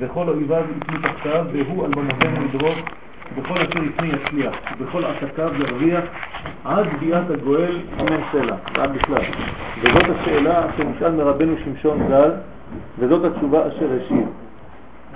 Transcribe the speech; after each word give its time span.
וכל 0.00 0.28
אויביו 0.28 0.64
יפלו 0.76 0.98
תחתיו, 1.02 1.44
והוא 1.52 1.84
על 1.84 1.90
במותינו 1.90 2.44
ידרוך, 2.44 2.78
בכל 3.36 3.54
אשר 3.54 3.84
יפנה 3.84 4.06
יצליח, 4.06 4.54
ובכל 4.78 5.04
עסקיו 5.04 5.52
ירוויח, 5.58 6.04
עד 6.64 6.86
ביאת 7.00 7.30
הגואל 7.30 7.78
אמן 8.00 8.20
סלע, 8.32 8.56
עד 8.74 8.92
בכלל. 8.92 9.22
וזאת 9.82 10.16
השאלה 10.16 10.70
אשר 10.70 10.82
נשאל 10.96 11.12
מרבנו 11.12 11.54
שמשון 11.64 11.98
ז"ל, 12.08 12.30
וזאת 12.98 13.24
התשובה 13.24 13.68
אשר 13.68 13.88
השיב. 14.04 14.28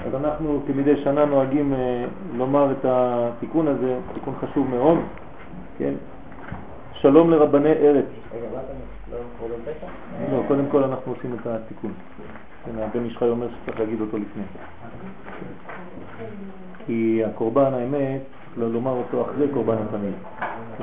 אז 0.06 0.14
אנחנו 0.14 0.62
כמדי 0.66 0.96
שנה 1.04 1.24
נוהגים 1.24 1.74
אה, 1.74 2.04
לומר 2.36 2.72
את 2.72 2.84
התיקון 2.88 3.68
הזה, 3.68 3.96
תיקון 4.14 4.34
חשוב 4.40 4.70
מאוד, 4.70 4.98
כן? 5.78 5.94
שלום 6.92 7.30
לרבני 7.30 7.72
ארץ. 7.72 8.06
לא, 10.32 10.42
קודם 10.48 10.64
כל 10.70 10.84
אנחנו 10.84 11.12
עושים 11.12 11.34
את 11.40 11.46
התיקון. 11.46 11.92
כן, 12.64 12.78
הבן 12.78 13.04
איש 13.04 13.16
חי 13.16 13.28
אומר 13.28 13.48
שצריך 13.48 13.80
להגיד 13.80 14.00
אותו 14.00 14.18
לפני. 14.18 14.42
כי 16.86 17.22
הקורבן, 17.24 17.74
האמת, 17.74 18.20
לא 18.56 18.70
לומר 18.70 18.90
אותו 18.90 19.22
אחרי 19.22 19.48
קורבן 19.48 19.76
התמיד. 19.88 20.14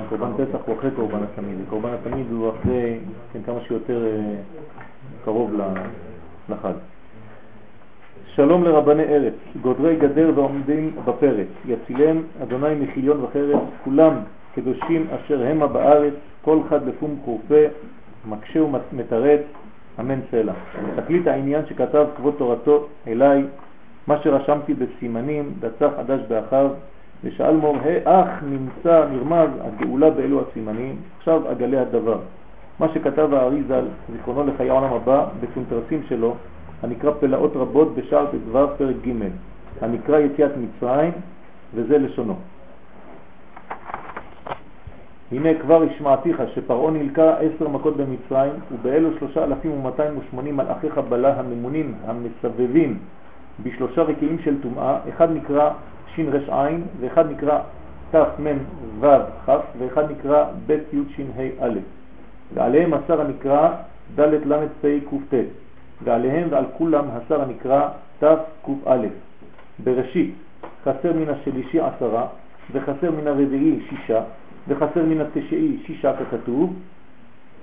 קורבן 0.10 0.32
פסח 0.34 0.60
הוא 0.66 0.76
אחרי 0.78 0.92
קורבן 0.92 1.24
התמיד, 1.24 1.58
וקורבן 1.68 1.90
התמיד 1.94 2.26
הוא 2.32 2.50
אחרי, 2.50 3.00
כן, 3.34 3.40
כמה 3.46 3.62
שיותר 3.68 4.06
אה, 4.06 4.36
קרוב 5.26 5.52
לחג. 6.50 6.74
שלום 8.36 8.64
לרבני 8.64 9.04
ארץ, 9.04 9.34
גודרי 9.62 9.96
גדר 9.96 10.32
ועומדים 10.36 10.96
בפרץ, 11.06 11.48
יצילם 11.66 12.22
אדוני 12.44 12.76
מחיליון 12.76 13.24
וחרץ, 13.24 13.60
כולם 13.84 14.14
קדושים 14.56 15.08
אשר 15.12 15.48
המה 15.48 15.68
בארץ, 15.68 16.14
כל 16.42 16.60
חד 16.70 16.88
לפום 16.88 17.20
חורפה, 17.26 17.66
מקשה 18.30 18.60
ומתרץ, 18.64 19.42
אמן 20.00 20.20
סלע. 20.32 20.54
תקליט 20.96 21.28
העניין 21.28 21.62
שכתב 21.70 22.06
כבוד 22.18 22.34
תורתו 22.38 22.88
אליי, 23.08 23.44
מה 24.08 24.18
שרשמתי 24.24 24.74
בסימנים, 24.74 25.54
דצה 25.60 25.90
חדש 25.98 26.20
באחיו, 26.28 26.70
ושאל 27.24 27.56
מור, 27.56 27.78
אך 28.04 28.28
נמצא 28.44 29.06
נרמז 29.12 29.50
הגאולה 29.62 30.10
באלו 30.10 30.42
הסימנים, 30.42 30.96
עכשיו 31.18 31.52
אגלה 31.52 31.82
הדבר. 31.82 32.20
מה 32.80 32.88
שכתב 32.94 33.34
האריזה, 33.34 33.82
זיכרונו 34.12 34.54
לחיי 34.54 34.70
העולם 34.70 34.94
הבא, 34.94 35.26
בסונטרסים 35.40 36.04
שלו, 36.10 36.36
הנקרא 36.84 37.12
פלאות 37.20 37.52
רבות 37.56 37.96
בשער 37.96 38.26
ט"ו 38.26 38.68
פרק 38.78 38.96
ג', 39.08 39.12
הנקרא 39.82 40.20
יציאת 40.20 40.52
מצרים, 40.58 41.12
וזה 41.74 41.98
לשונו. 41.98 42.36
הנה 45.32 45.50
כבר 45.62 45.84
השמעתיך 45.84 46.42
שפרעון 46.56 46.98
נלקה 46.98 47.36
עשר 47.38 47.68
מכות 47.68 47.98
במצרים, 47.98 48.52
ובאלו 48.72 49.10
שלושה 49.20 49.44
אלפים 49.44 49.72
ומאתיים 49.72 50.18
ושמונים 50.18 50.58
מלאכי 50.58 50.90
חבלה 50.90 51.40
הממונים 51.40 51.94
המסבבים. 52.06 52.98
בשלושה 53.64 54.02
רקיעים 54.02 54.40
של 54.44 54.62
טומאה, 54.62 54.98
אחד 55.10 55.36
נקרא 55.36 55.70
שין 56.16 56.30
רש 56.30 56.50
עין, 56.50 56.84
ואחד 57.00 57.32
נקרא 57.32 57.60
תף 58.12 58.28
מן 58.40 58.58
וו 59.00 59.08
כף, 59.46 59.62
ואחד 59.80 60.12
נקרא 60.12 60.46
בית 60.66 60.94
י' 60.94 60.98
שין 61.16 61.28
ה' 61.38 61.66
א', 61.66 61.80
ועליהם 62.54 62.94
השר 62.94 63.22
הנקרא 63.22 63.70
ד' 64.16 64.34
ל' 64.46 64.68
פ' 64.82 64.86
ק' 64.86 65.34
ט', 65.34 65.36
ועליהם 66.04 66.48
ועל 66.52 66.66
כולם 66.78 67.06
השר 67.14 67.42
הנקרא 67.42 67.90
ת' 68.20 68.26
ק' 68.66 68.70
א'. 68.86 69.08
בראשית 69.84 70.34
חסר 70.84 71.14
מן 71.14 71.30
השלישי 71.30 71.80
עשרה, 71.80 72.26
וחסר 72.72 73.12
מן 73.12 73.28
הרביעי 73.28 73.80
שישה, 73.90 74.22
וחסר 74.68 75.06
מן 75.06 75.22
התשעי 75.22 75.78
שישה 75.86 76.14
ככתוב, 76.18 76.74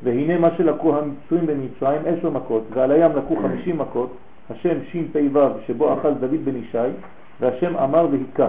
והנה 0.03 0.39
מה 0.39 0.49
שלקחו 0.57 0.99
המצרים 0.99 1.47
במצרים 1.47 2.03
עשר 2.07 2.31
מכות, 2.31 2.63
ועל 2.75 2.91
הים 2.91 3.11
לקחו 3.17 3.37
חמישים 3.37 3.79
מכות, 3.79 4.17
השם 4.51 4.77
וו 5.33 5.41
שבו 5.67 5.95
אכל 5.95 6.15
דוד 6.15 6.45
בן 6.45 6.57
ישי, 6.57 6.79
והשם 7.41 7.77
אמר 7.77 8.07
והיכה. 8.11 8.49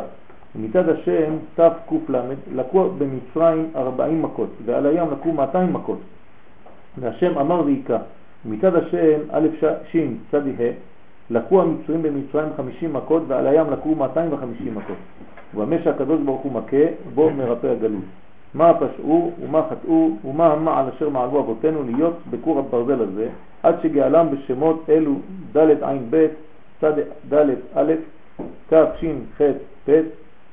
ומצד 0.56 0.90
השם 0.90 1.34
ת' 1.56 1.60
ק' 1.60 2.10
ל' 2.10 2.34
לקחו 2.56 2.90
במצרים 2.98 3.70
ארבעים 3.76 4.22
מכות, 4.22 4.50
ועל 4.66 4.86
הים 4.86 5.12
לקחו 5.12 5.32
מאתיים 5.32 5.74
מכות, 5.74 6.00
והשם 6.98 7.38
אמר 7.38 7.62
והיכה. 7.66 7.98
ומצד 8.46 8.76
השם 8.76 9.20
א' 9.32 9.48
שין 9.92 10.18
צדי 10.32 10.50
ה' 10.50 10.72
לקחו 11.30 11.62
המצרים 11.62 12.04
במצרים 12.04 12.50
חמישים 12.58 12.94
מכות, 12.94 13.24
ועל 13.28 13.48
הים 13.48 13.72
לקחו 13.72 13.96
מאתיים 13.96 14.34
וחמישים 14.34 14.76
מכות. 14.76 14.98
ובמה 15.56 15.76
שהקדוש 15.84 16.22
ברוך 16.22 16.42
הוא 16.42 16.52
מכה, 16.52 16.86
בו 17.16 17.30
מרפא 17.30 17.68
הגלות. 17.68 18.04
מה 18.54 18.74
פשעו 18.74 19.32
ומה 19.42 19.62
חטאו 19.70 20.12
ומה 20.26 20.54
המעל 20.54 20.86
אשר 20.96 21.10
מעלו 21.10 21.40
אבותינו 21.40 21.84
להיות 21.84 22.14
בכור 22.30 22.60
הברזל 22.60 23.02
הזה, 23.02 23.30
עד 23.64 23.76
שגאלם 23.84 24.28
בשמות 24.32 24.90
אלו 24.90 25.14
ד' 25.58 25.84
עין 25.84 26.08
ב', 26.10 26.28
צד 26.82 26.94
ד' 27.34 27.50
א', 27.76 27.94
כ' 28.70 28.74
ח' 29.38 29.42
ב', 29.88 30.02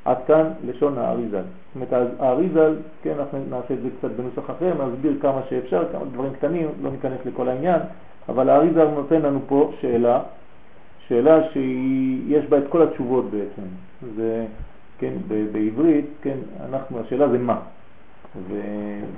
עד 0.05 0.17
כאן 0.27 0.45
לשון 0.67 0.99
האריזל. 0.99 1.43
זאת 1.75 1.93
אומרת, 1.93 2.11
האריזל, 2.21 2.75
כן, 3.03 3.13
אנחנו 3.19 3.39
נעשה 3.51 3.75
את 3.75 3.79
זה 3.83 3.89
קצת 3.99 4.11
בנוסח 4.11 4.51
אחר, 4.51 4.73
נסביר 4.87 5.17
כמה 5.21 5.41
שאפשר, 5.49 5.85
כמה 5.93 6.05
דברים 6.13 6.33
קטנים, 6.33 6.69
לא 6.83 6.91
ניכנס 6.91 7.19
לכל 7.27 7.49
העניין, 7.49 7.81
אבל 8.29 8.51
האריזל 8.51 8.89
נותן 8.89 9.23
לנו 9.23 9.41
פה 9.47 9.73
שאלה, 9.81 10.21
שאלה 11.09 11.49
שיש 11.53 12.47
בה 12.47 12.59
את 12.59 12.65
כל 12.69 12.83
התשובות 12.83 13.25
בעצם. 13.25 13.63
זה, 14.17 14.47
כן, 14.99 15.13
בעברית, 15.53 16.07
כן, 16.23 16.37
אנחנו, 16.71 17.01
השאלה 17.01 17.29
זה 17.29 17.39
מה. 17.39 17.59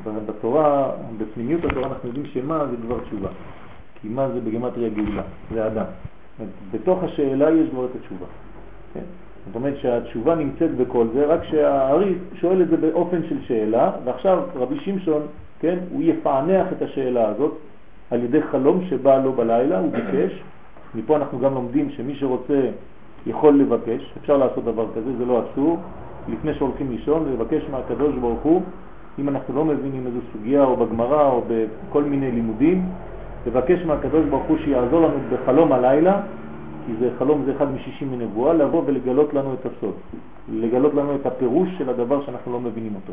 ובתורה, 0.05 0.91
בפנימיות 1.19 1.65
התורה 1.65 1.87
אנחנו 1.89 2.09
יודעים 2.09 2.27
שמה 2.27 2.67
זה 2.71 2.77
דבר 2.77 3.01
תשובה. 3.01 3.29
כי 4.01 4.09
מה 4.09 4.29
זה 4.29 4.41
בגמטריה 4.41 4.89
גאולה? 4.89 5.23
זה 5.55 5.67
אדם. 5.67 5.85
בתוך 6.71 7.03
השאלה 7.03 7.51
יש 7.51 7.71
כבר 7.71 7.85
את 7.85 7.91
התשובה. 8.01 8.27
כן? 8.95 9.05
זאת 9.47 9.57
אומרת 9.57 9.79
שהתשובה 9.79 10.35
נמצאת 10.35 10.77
בכל 10.77 11.07
זה, 11.15 11.27
רק 11.27 11.45
שהארי 11.45 12.15
שואל 12.35 12.63
את 12.63 12.69
זה 12.69 12.77
באופן 12.77 13.21
של 13.29 13.37
שאלה, 13.43 13.93
ועכשיו 14.05 14.43
רבי 14.55 14.81
שמשון, 14.81 15.23
כן, 15.61 15.79
הוא 15.93 16.03
יפענח 16.03 16.67
את 16.73 16.83
השאלה 16.83 17.29
הזאת 17.29 17.53
על 18.11 18.25
ידי 18.25 18.43
חלום 18.43 18.85
שבא 18.89 19.19
לו 19.19 19.33
בלילה, 19.33 19.79
הוא 19.79 19.93
ביקש, 19.93 20.43
מפה 20.95 21.17
אנחנו 21.17 21.39
גם 21.39 21.55
לומדים 21.55 21.91
שמי 21.91 22.15
שרוצה 22.15 22.61
יכול 23.27 23.59
לבקש, 23.59 24.15
אפשר 24.21 24.37
לעשות 24.37 24.65
דבר 24.65 24.87
כזה, 24.95 25.17
זה 25.19 25.25
לא 25.25 25.43
אסור, 25.45 25.79
לפני 26.29 26.55
שהולכים 26.55 26.91
לישון, 26.91 27.33
לבקש 27.33 27.63
מהקדוש 27.71 28.15
ברוך 28.15 28.43
הוא 28.43 28.63
אם 29.19 29.29
אנחנו 29.29 29.55
לא 29.55 29.65
מבינים 29.65 30.07
איזו 30.07 30.19
סוגיה 30.33 30.65
או 30.65 30.77
בגמרא 30.77 31.29
או 31.29 31.45
בכל 31.49 32.03
מיני 32.03 32.31
לימודים, 32.33 32.87
לבקש 33.47 33.85
מהקדוש 33.87 34.25
ברוך 34.31 34.45
הוא 34.45 34.59
שיעזור 34.65 35.01
לנו 35.01 35.19
בחלום 35.33 35.73
הלילה, 35.73 36.21
כי 36.87 36.93
זה 37.01 37.11
חלום 37.19 37.43
זה 37.47 37.53
אחד 37.57 37.73
משישים 37.75 38.13
מנבואה, 38.13 38.55
לבוא 38.55 38.83
ולגלות 38.87 39.35
לנו 39.35 39.55
את 39.55 39.67
הסוד, 39.67 39.95
לגלות 40.53 40.95
לנו 40.95 41.15
את 41.15 41.27
הפירוש 41.27 41.69
של 41.79 41.91
הדבר 41.91 42.27
שאנחנו 42.27 42.53
לא 42.53 42.61
מבינים 42.61 42.95
אותו. 42.95 43.13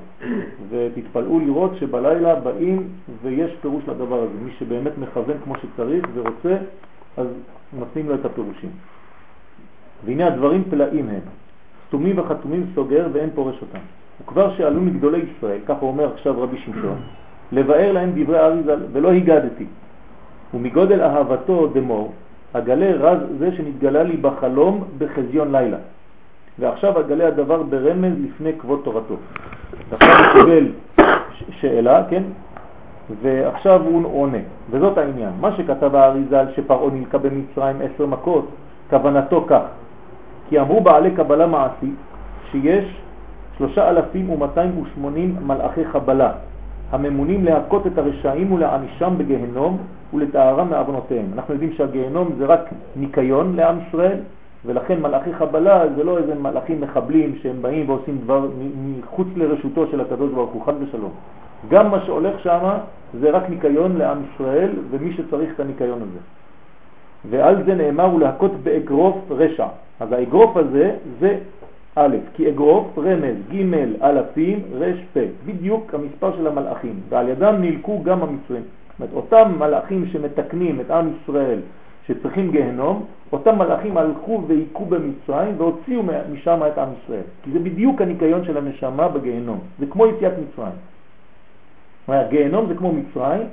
ותתפלאו 0.70 1.40
לראות 1.40 1.72
שבלילה 1.80 2.36
באים 2.36 2.88
ויש 3.22 3.52
פירוש 3.62 3.84
לדבר 3.88 4.20
הזה. 4.20 4.34
מי 4.46 4.52
שבאמת 4.60 4.98
מכוון 4.98 5.38
כמו 5.44 5.54
שצריך 5.62 6.06
ורוצה, 6.14 6.58
אז 7.18 7.28
נותנים 7.80 8.10
לו 8.10 8.16
את 8.16 8.26
הפירושים. 8.26 8.70
והנה 10.06 10.28
הדברים 10.28 10.64
פלאים 10.70 11.10
הם, 11.10 11.20
סתומים 11.88 12.20
וחתומים 12.20 12.66
סוגר 12.76 13.08
ואין 13.14 13.30
פורש 13.36 13.56
אותם. 13.62 13.80
וכבר 14.22 14.56
שעלו 14.58 14.82
מגדולי 14.82 15.22
ישראל, 15.38 15.60
כך 15.66 15.76
הוא 15.80 15.90
אומר 15.90 16.14
עכשיו 16.14 16.42
רבי 16.42 16.58
שמשון, 16.58 16.98
לבאר 17.52 17.92
להם 17.92 18.12
דברי 18.16 18.40
אריזל 18.40 18.80
ולא 18.92 19.12
הגדתי. 19.12 19.66
ומגודל 20.54 21.02
אהבתו 21.02 21.68
דמור, 21.68 22.14
אגלה 22.54 22.92
רז 22.92 23.20
זה 23.40 23.52
שנתגלה 23.56 24.04
לי 24.04 24.18
בחלום 24.18 24.84
בחזיון 24.98 25.52
לילה. 25.52 25.78
ועכשיו 26.60 27.00
אגלה 27.00 27.28
הדבר 27.28 27.64
ברמז 27.64 28.14
לפני 28.24 28.54
כבוד 28.60 28.82
תורתו. 28.84 29.16
עכשיו 29.92 30.10
הוא 30.18 30.44
קיבל 30.44 30.68
שאלה, 31.50 32.04
כן? 32.10 32.24
ועכשיו 33.22 33.82
הוא 33.82 34.22
עונה, 34.22 34.38
וזאת 34.70 34.98
העניין. 34.98 35.32
מה 35.42 35.56
שכתב 35.58 35.96
האריזל 35.96 36.46
שפרעו 36.56 36.90
נלקה 36.90 37.18
במצרים 37.18 37.76
עשר 37.82 38.06
מכות, 38.06 38.48
כוונתו 38.90 39.46
כך, 39.48 39.62
כי 40.50 40.60
אמרו 40.60 40.82
בעלי 40.82 41.12
קבלה 41.12 41.48
מעשית 41.48 41.96
שיש 42.52 43.02
שלושה 43.58 43.90
אלפים 43.90 44.30
ומאתיים 44.30 44.82
ושמונים 44.82 45.36
מלאכי 45.48 45.86
חבלה, 45.86 46.32
הממונים 46.92 47.46
להכות 47.46 47.88
את 47.88 47.98
הרשעים 47.98 48.52
ולענישם 48.52 49.14
בגהנום 49.18 49.78
ולתארם 50.14 50.70
מעוונותיהם. 50.70 51.26
אנחנו 51.34 51.54
יודעים 51.54 51.74
שהגהנום 51.74 52.30
זה 52.38 52.46
רק 52.46 52.70
ניקיון 52.96 53.56
לעם 53.56 53.76
ישראל, 53.88 54.18
ולכן 54.66 55.02
מלאכי 55.02 55.34
חבלה 55.34 55.84
זה 55.96 56.04
לא 56.04 56.18
איזה 56.18 56.36
מלאכים 56.36 56.82
מחבלים 56.82 57.36
שהם 57.42 57.62
באים 57.62 57.90
ועושים 57.90 58.18
דבר 58.18 58.48
מחוץ 59.00 59.28
לרשותו 59.36 59.88
של 59.92 60.02
הקדוש 60.02 60.32
ברוך 60.32 60.52
הוא, 60.52 60.66
חד 60.66 60.74
ושלום. 60.80 61.12
גם 61.70 61.92
מה 61.92 62.02
שהולך 62.06 62.40
שם 62.40 62.70
זה 63.20 63.30
רק 63.30 63.50
ניקיון 63.50 63.98
לעם 63.98 64.18
ישראל 64.34 64.70
ומי 64.90 65.14
שצריך 65.14 65.54
את 65.56 65.60
הניקיון 65.60 65.98
הזה. 66.02 66.20
ועל 67.30 67.64
זה 67.66 67.76
נאמר 67.76 68.04
הוא 68.04 68.20
להכות 68.20 68.52
באגרוף 68.64 69.18
רשע. 69.30 69.68
אז 70.00 70.12
האגרוף 70.12 70.58
הזה 70.58 70.92
זה 71.20 71.38
א', 71.96 72.18
כי 72.34 72.50
אגרוף 72.50 72.98
רמז 72.98 73.36
ג' 73.52 73.74
אלפים 74.04 74.60
רש 74.74 74.98
פ', 75.14 75.18
בדיוק 75.46 75.94
המספר 75.94 76.38
של 76.38 76.48
המלאכים, 76.48 77.00
ועל 77.10 77.30
ידם 77.30 77.56
נלקו 77.60 78.04
גם 78.04 78.22
המצרים. 78.22 78.62
זאת 78.62 79.00
אומרת, 79.00 79.14
אותם 79.14 79.52
מלאכים 79.60 80.06
שמתקנים 80.12 80.80
את 80.82 80.92
עם 80.92 81.12
ישראל, 81.22 81.60
שצריכים 82.08 82.52
גהנום, 82.52 83.06
אותם 83.32 83.58
מלאכים 83.58 83.98
הלכו 83.98 84.44
והיכו 84.48 84.86
במצרים 84.86 85.54
והוציאו 85.58 86.04
משם 86.34 86.60
את 86.68 86.78
עם 86.78 86.90
ישראל. 87.04 87.22
כי 87.44 87.52
זה 87.52 87.60
בדיוק 87.60 88.02
הניקיון 88.02 88.46
של 88.46 88.58
הנשמה 88.58 89.08
בגהנום. 89.08 89.60
זה 89.80 89.86
כמו 89.86 90.08
יציאת 90.08 90.34
מצרים. 90.34 90.76
גהנום 92.30 92.68
זה 92.68 92.76
כמו 92.76 92.94
מצרים, 92.94 93.48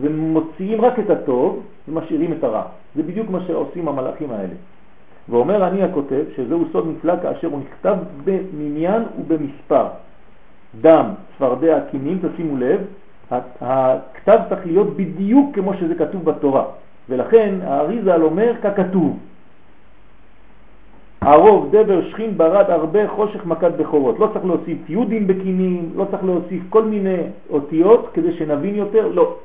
ומוציאים 0.00 0.80
רק 0.80 0.98
את 0.98 1.10
הטוב 1.10 1.62
ומשאירים 1.88 2.32
את 2.32 2.44
הרע. 2.44 2.62
זה 2.96 3.02
בדיוק 3.02 3.30
מה 3.30 3.40
שעושים 3.46 3.88
המלאכים 3.88 4.30
האלה. 4.30 4.54
ואומר 5.32 5.66
אני 5.66 5.82
הכותב 5.82 6.24
שזהו 6.36 6.64
סוד 6.72 6.86
נפלא 6.96 7.14
כאשר 7.22 7.48
הוא 7.48 7.60
נכתב 7.60 7.96
במניין 8.24 9.02
ובמספר. 9.18 9.86
דם, 10.80 11.06
צפרדע, 11.34 11.80
קינים, 11.90 12.18
תשימו 12.22 12.56
לב, 12.56 12.80
הכתב 13.60 14.38
צריך 14.48 14.66
להיות 14.66 14.96
בדיוק 14.96 15.54
כמו 15.54 15.74
שזה 15.74 15.94
כתוב 15.94 16.24
בתורה. 16.24 16.64
ולכן 17.08 17.54
האריזל 17.62 18.22
אומר 18.22 18.52
ככתוב. 18.62 19.18
ערוב, 21.20 21.76
דבר, 21.76 22.08
שכין, 22.10 22.38
ברד, 22.38 22.70
הרבה, 22.70 23.08
חושך, 23.08 23.46
מכת 23.46 23.70
בכורות. 23.76 24.18
לא 24.18 24.28
צריך 24.32 24.44
להוסיף 24.44 24.90
יהודים 24.90 25.26
בקינים, 25.26 25.90
לא 25.96 26.04
צריך 26.10 26.24
להוסיף 26.24 26.62
כל 26.68 26.84
מיני 26.84 27.16
אותיות 27.50 28.08
כדי 28.14 28.32
שנבין 28.32 28.74
יותר, 28.74 29.08
לא. 29.14 29.36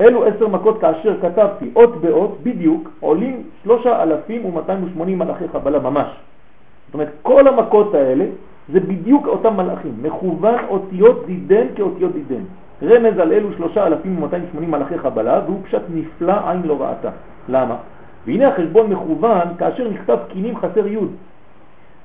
אלו 0.00 0.24
עשר 0.24 0.48
מכות 0.48 0.80
כאשר 0.80 1.20
כתבתי 1.22 1.70
אות 1.76 2.00
באות 2.00 2.38
בדיוק 2.42 2.90
עולים 3.00 3.42
שלושה 3.62 4.02
אלפים 4.02 4.44
ומאתיים 4.44 4.84
ושמונים 4.84 5.18
מלאכי 5.18 5.48
חבלה 5.48 5.78
ממש. 5.78 6.08
זאת 6.86 6.94
אומרת 6.94 7.08
כל 7.22 7.48
המכות 7.48 7.94
האלה 7.94 8.24
זה 8.72 8.80
בדיוק 8.80 9.26
אותם 9.26 9.56
מלאכים, 9.56 9.92
מכוון 10.02 10.64
אותיות 10.68 11.26
דידן 11.26 11.66
כאותיות 11.76 12.12
דידן. 12.12 12.42
רמז 12.82 13.18
על 13.18 13.32
אלו 13.32 13.52
שלושה 13.52 13.86
אלפים 13.86 14.18
ומאתיים 14.18 14.42
ושמונים 14.48 14.70
מלאכי 14.70 14.98
חבלה 14.98 15.40
והוא 15.46 15.60
פשט 15.64 15.82
נפלא 15.94 16.34
עין 16.50 16.62
לא 16.64 16.76
ראתה. 16.80 17.10
למה? 17.48 17.76
והנה 18.26 18.48
החשבון 18.48 18.86
מכוון 18.90 19.48
כאשר 19.58 19.88
נכתב 19.88 20.18
קינים 20.28 20.56
חסר 20.56 20.86
י' 20.86 20.98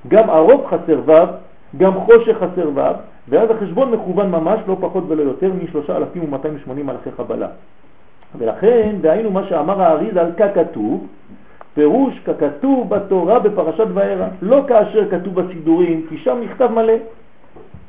גם 0.07 0.29
ערוב 0.29 0.65
חסר 0.65 0.99
ו', 1.05 1.11
גם 1.77 1.93
חושך 1.93 2.37
חסר 2.37 2.69
ו', 2.75 2.79
ואז 3.29 3.51
החשבון 3.51 3.91
מכוון 3.91 4.31
ממש 4.31 4.59
לא 4.67 4.77
פחות 4.79 5.03
ולא 5.07 5.21
יותר 5.21 5.51
משלושה 5.63 5.97
אלפים 5.97 6.23
ומאתיים 6.23 6.55
ושמונים 6.55 6.85
מלאכי 6.85 7.11
חבלה. 7.11 7.47
ולכן, 8.37 8.95
דהיינו 9.01 9.31
מה 9.31 9.43
שאמר 9.43 9.81
האריז 9.81 10.17
על 10.17 10.31
ככתוב, 10.37 11.07
פירוש 11.73 12.19
ככתוב 12.19 12.89
בתורה 12.89 13.39
בפרשת 13.39 13.87
וארא, 13.93 14.27
לא 14.41 14.63
כאשר 14.67 15.11
כתוב 15.11 15.41
בסידורים, 15.41 16.05
כי 16.09 16.17
שם 16.17 16.37
נכתב 16.43 16.71
מלא. 16.71 16.93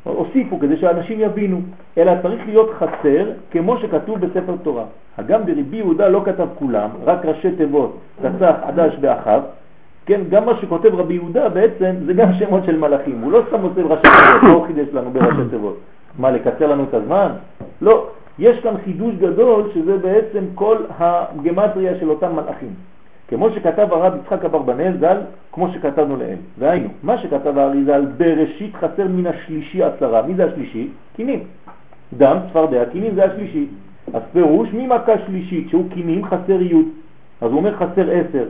הוסיפו 0.05 0.59
כדי 0.59 0.77
שאנשים 0.77 1.21
יבינו, 1.21 1.61
אלא 1.99 2.13
צריך 2.23 2.47
להיות 2.47 2.71
חסר 2.79 3.31
כמו 3.51 3.79
שכתוב 3.79 4.19
בספר 4.19 4.55
תורה. 4.63 4.85
הגם 5.19 5.43
דרבי 5.43 5.77
יהודה 5.77 6.09
לא 6.09 6.23
כתב 6.25 6.47
כולם, 6.59 6.89
רק 7.05 7.25
ראשי 7.25 7.51
תיבות, 7.57 7.99
תצח, 8.23 8.55
עדש 8.63 8.97
ואחב, 9.01 9.41
כן, 10.07 10.21
גם 10.31 10.47
מה 10.47 10.53
שכותב 10.61 10.95
רבי 10.95 11.15
יהודה 11.15 11.49
בעצם 11.49 11.95
זה 12.07 12.13
גם 12.13 12.33
שמות 12.33 12.65
של 12.65 12.79
מלאכים, 12.79 13.21
הוא 13.23 13.33
לא 13.33 13.43
סתם 13.49 13.63
עושה 13.63 13.83
ראשי 13.83 14.03
תיבות, 14.03 14.61
לא 14.61 14.65
חידש 14.67 14.89
לנו 14.93 15.11
בראשי 15.11 15.51
תיבות. 15.51 15.77
מה, 16.19 16.31
לקצר 16.31 16.67
לנו 16.67 16.85
את 16.89 16.95
הזמן? 16.95 17.29
לא, 17.83 18.07
יש 18.39 18.61
כאן 18.61 18.75
חידוש 18.85 19.15
גדול 19.15 19.71
שזה 19.75 19.99
בעצם 19.99 20.45
כל 20.55 20.77
הגמטריה 20.99 21.99
של 22.01 22.11
אותם 22.11 22.33
מלאכים. 22.33 22.71
כמו 23.29 23.51
שכתב 23.51 23.89
הרב 23.91 24.13
יצחק 24.23 24.45
אברבנאל 24.45 24.93
ז"ל, 25.01 25.17
כמו 25.53 25.69
שכתבנו 25.73 26.17
להם. 26.17 26.39
והיינו, 26.59 26.89
מה 27.03 27.19
שכתב 27.19 27.59
הארי 27.59 27.85
ז"ל 27.85 28.07
בראשית 28.17 28.77
חסר 28.77 29.09
מן 29.09 29.27
השלישי 29.27 29.83
עשרה. 29.83 30.23
מי 30.23 30.35
זה 30.35 30.45
השלישי? 30.45 30.89
קינים. 31.17 31.41
דם, 32.17 32.37
צפרדע, 32.51 32.85
קינים 32.85 33.15
זה 33.15 33.25
השלישי. 33.25 33.67
אז 34.15 34.23
פירוש 34.33 34.69
ממכה 34.73 35.13
שלישית 35.27 35.71
שהוא 35.71 35.91
קינים 35.91 36.25
חסר 36.25 36.63
י', 36.63 36.75
אז 37.41 37.51
הוא 37.51 37.59
אומר 37.59 37.77
חסר 37.77 38.11
עשר, 38.11 38.45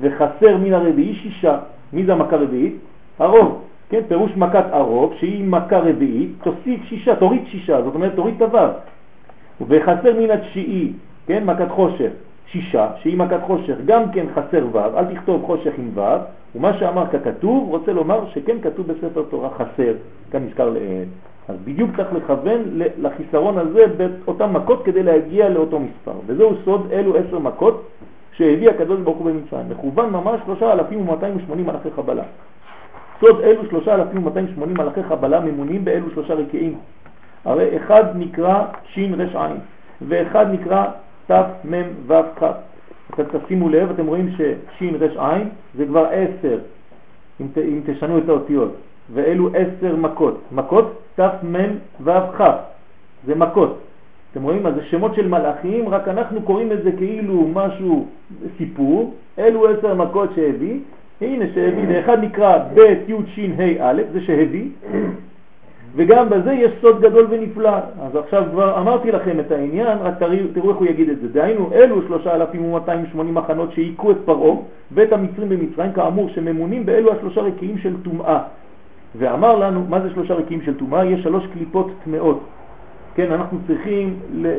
וחסר 0.00 0.56
מן 0.56 0.72
הרביעי 0.72 1.14
שישה. 1.14 1.58
מי 1.92 2.04
זה 2.04 2.12
המכה 2.12 2.36
רביעית? 2.36 2.74
הרוב. 3.18 3.60
כן, 3.88 4.00
פירוש 4.08 4.30
מכת 4.36 4.64
הרוב 4.70 5.14
שהיא 5.18 5.44
מכה 5.44 5.78
רביעית, 5.78 6.30
תוסיף 6.42 6.84
שישה, 6.84 7.16
תוריד 7.16 7.42
שישה, 7.46 7.82
זאת 7.82 7.94
אומרת 7.94 8.14
תוריד 8.14 8.42
את. 8.42 8.93
וחסר 9.68 10.20
מן 10.20 10.30
התשיעי, 10.30 10.92
כן, 11.26 11.44
מכת 11.44 11.70
חושך, 11.70 12.10
שישה, 12.46 12.88
שהיא 13.02 13.18
מכת 13.18 13.40
חושך, 13.46 13.74
גם 13.84 14.12
כן 14.12 14.26
חסר 14.34 14.66
ו', 14.72 14.78
אל 14.78 15.14
תכתוב 15.14 15.44
חושך 15.46 15.72
עם 15.78 15.90
ו', 15.94 16.00
ומה 16.54 16.78
שאמר 16.78 17.06
ככתוב 17.06 17.68
רוצה 17.70 17.92
לומר 17.92 18.24
שכן 18.34 18.56
כתוב 18.62 18.86
בספר 18.86 19.22
תורה 19.30 19.48
חסר, 19.50 19.94
כאן 20.30 20.44
נזכר 20.44 20.70
לעיל. 20.70 21.08
אז 21.48 21.56
בדיוק 21.64 21.90
צריך 21.96 22.08
לכוון 22.12 22.60
לחיסרון 22.98 23.58
הזה 23.58 23.84
באותן 23.96 24.50
מכות 24.50 24.84
כדי 24.84 25.02
להגיע 25.02 25.48
לאותו 25.48 25.80
מספר. 25.80 26.12
וזהו 26.26 26.52
סוד 26.64 26.88
אלו 26.92 27.16
עשר 27.16 27.38
מכות 27.38 27.82
שהביא 28.32 28.70
הקדוש 28.70 29.00
ברוך 29.00 29.18
הוא 29.18 29.26
במצרים. 29.26 29.66
מכוון 29.70 30.10
ממש 30.10 30.40
שלושה 30.44 30.72
אלפים 30.72 31.00
ומאתיים 31.00 31.36
ושמונים 31.36 31.66
מלאכי 31.66 31.88
חבלה. 31.96 32.22
סוד 33.20 33.40
אלו 33.40 33.62
שלושה 33.70 33.94
אלפים 33.94 34.22
ומאתיים 34.22 34.46
ושמונים 34.50 34.76
מלאכי 34.76 35.02
חבלה 35.02 35.40
ממונים 35.40 35.84
באלו 35.84 36.10
שלושה 36.10 36.34
רקיעים. 36.34 36.74
הרי 37.44 37.76
אחד 37.76 38.04
נקרא 38.14 38.64
שין 38.92 39.20
רש 39.20 39.36
עין 39.36 39.56
ואחד 40.08 40.46
נקרא 40.52 40.86
תף 41.26 41.46
מם 41.64 41.84
וו 42.06 42.22
כ. 42.36 42.42
אתם 43.14 43.38
תשימו 43.38 43.68
לב, 43.68 43.90
אתם 43.90 44.06
רואים 44.06 44.30
ששין 44.30 44.94
רש 45.00 45.16
עין 45.16 45.48
זה 45.76 45.86
כבר 45.86 46.06
עשר, 46.06 46.58
אם, 47.40 47.46
ת, 47.54 47.58
אם 47.58 47.80
תשנו 47.86 48.18
את 48.18 48.28
האותיות, 48.28 48.74
ואלו 49.14 49.48
עשר 49.48 49.96
מכות. 49.96 50.40
מכות 50.52 51.02
תף 51.14 51.32
מם 51.42 51.70
וו 52.00 52.12
כ. 52.38 52.40
זה 53.26 53.34
מכות. 53.34 53.78
אתם 54.32 54.42
רואים? 54.42 54.66
אז 54.66 54.74
זה 54.74 54.84
שמות 54.84 55.14
של 55.14 55.28
מלאכים, 55.28 55.88
רק 55.88 56.08
אנחנו 56.08 56.42
קוראים 56.42 56.72
את 56.72 56.82
זה 56.82 56.92
כאילו 56.92 57.48
משהו, 57.52 58.06
סיפור. 58.58 59.14
אלו 59.38 59.68
עשר 59.68 59.94
מכות 59.94 60.30
שהביא. 60.34 60.80
הנה 61.20 61.44
שהביא, 61.54 61.84
ואחד 61.88 62.24
נקרא 62.24 62.58
ב' 62.74 62.78
י' 63.08 63.14
ש' 63.26 63.38
ה' 63.58 63.90
א', 63.90 64.02
זה 64.12 64.20
שהביא. 64.20 64.68
וגם 65.96 66.30
בזה 66.30 66.52
יש 66.52 66.72
סוד 66.80 67.00
גדול 67.00 67.26
ונפלא. 67.30 67.76
אז 68.02 68.16
עכשיו 68.16 68.44
כבר 68.50 68.80
אמרתי 68.80 69.12
לכם 69.12 69.40
את 69.40 69.52
העניין, 69.52 69.98
רק 69.98 70.18
תראו, 70.18 70.36
תראו 70.54 70.70
איך 70.70 70.78
הוא 70.78 70.86
יגיד 70.86 71.08
את 71.08 71.20
זה. 71.20 71.28
דהיינו, 71.28 71.70
אלו 71.72 72.06
3,280 72.06 73.34
מחנות 73.34 73.72
שהיכו 73.72 74.10
את 74.10 74.16
פרעה 74.24 74.56
ואת 74.92 75.12
המצרים 75.12 75.48
במצרים, 75.48 75.92
כאמור, 75.92 76.28
שממונים 76.28 76.86
באלו 76.86 77.12
השלושה 77.12 77.40
רקיעים 77.40 77.78
של 77.78 77.94
טומאה. 78.02 78.42
ואמר 79.18 79.56
לנו, 79.56 79.84
מה 79.88 80.00
זה 80.00 80.10
שלושה 80.10 80.34
רקיעים 80.34 80.62
של 80.62 80.74
טומאה? 80.74 81.04
יש 81.04 81.22
שלוש 81.22 81.46
קליפות 81.52 81.90
טמאות. 82.04 82.40
כן, 83.14 83.32
אנחנו 83.32 83.58
צריכים 83.66 84.16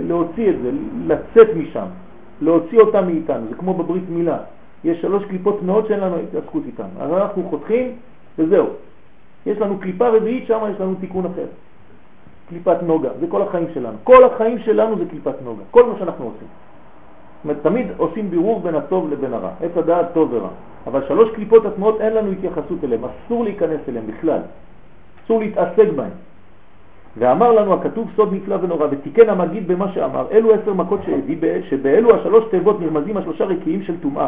להוציא 0.08 0.50
את 0.50 0.56
זה, 0.64 0.72
לצאת 1.08 1.48
משם, 1.56 1.86
להוציא 2.42 2.80
אותם 2.80 3.06
מאיתנו, 3.06 3.48
זה 3.50 3.56
כמו 3.56 3.74
בברית 3.74 4.04
מילה. 4.10 4.38
יש 4.84 5.02
שלוש 5.02 5.26
קליפות 5.26 5.60
טמאות 5.60 5.88
שאין 5.88 6.00
לנו 6.00 6.16
התעסקות 6.16 6.64
איתן. 6.66 6.88
אז 7.00 7.12
אנחנו 7.12 7.44
חותכים 7.50 7.92
וזהו. 8.40 8.66
יש 9.46 9.58
לנו 9.58 9.78
קליפה 9.80 10.08
רביעית, 10.08 10.48
שם 10.48 10.60
יש 10.74 10.82
לנו 10.82 10.96
תיקון 11.00 11.26
אחר. 11.26 11.46
קליפת 12.50 12.78
נוגה, 12.84 13.10
זה 13.20 13.28
כל 13.28 13.42
החיים 13.42 13.68
שלנו. 13.74 13.98
כל 14.04 14.24
החיים 14.24 14.60
שלנו 14.60 14.98
זה 14.98 15.04
קליפת 15.10 15.36
נוגה, 15.44 15.64
כל 15.72 15.86
מה 15.86 15.94
שאנחנו 16.00 16.26
עושים. 16.26 16.48
אומרת, 17.44 17.58
תמיד 17.62 17.88
עושים 17.98 18.30
בירור 18.30 18.60
בין 18.60 18.76
הטוב 18.76 19.12
לבין 19.12 19.34
הרע, 19.34 19.50
עץ 19.62 19.78
הדעת 19.78 20.06
טוב 20.14 20.34
ורע. 20.34 20.50
אבל 20.88 21.02
שלוש 21.08 21.30
קליפות 21.36 21.66
עצמאות 21.66 22.02
אין 22.02 22.14
לנו 22.14 22.32
התייחסות 22.32 22.84
אליהן, 22.84 23.02
אסור 23.04 23.44
להיכנס 23.44 23.80
אליהן 23.90 24.06
בכלל, 24.08 24.40
אסור 25.26 25.40
להתעסק 25.40 25.88
בהן. 25.96 26.10
ואמר 27.18 27.52
לנו 27.52 27.74
הכתוב 27.74 28.10
סוד 28.16 28.34
נפלא 28.34 28.58
ונורא, 28.62 28.88
ותיקן 28.92 29.30
המגיד 29.30 29.68
במה 29.68 29.92
שאמר, 29.94 30.28
אלו 30.32 30.54
עשר 30.54 30.74
מכות 30.74 31.00
שהביא, 31.06 31.38
שבאלו 31.70 32.16
השלוש 32.16 32.44
תיבות 32.52 32.82
נרמזים 32.82 33.18
השלושה 33.18 33.46
רקיעים 33.46 33.84
של 33.84 34.00
טומאה, 34.02 34.28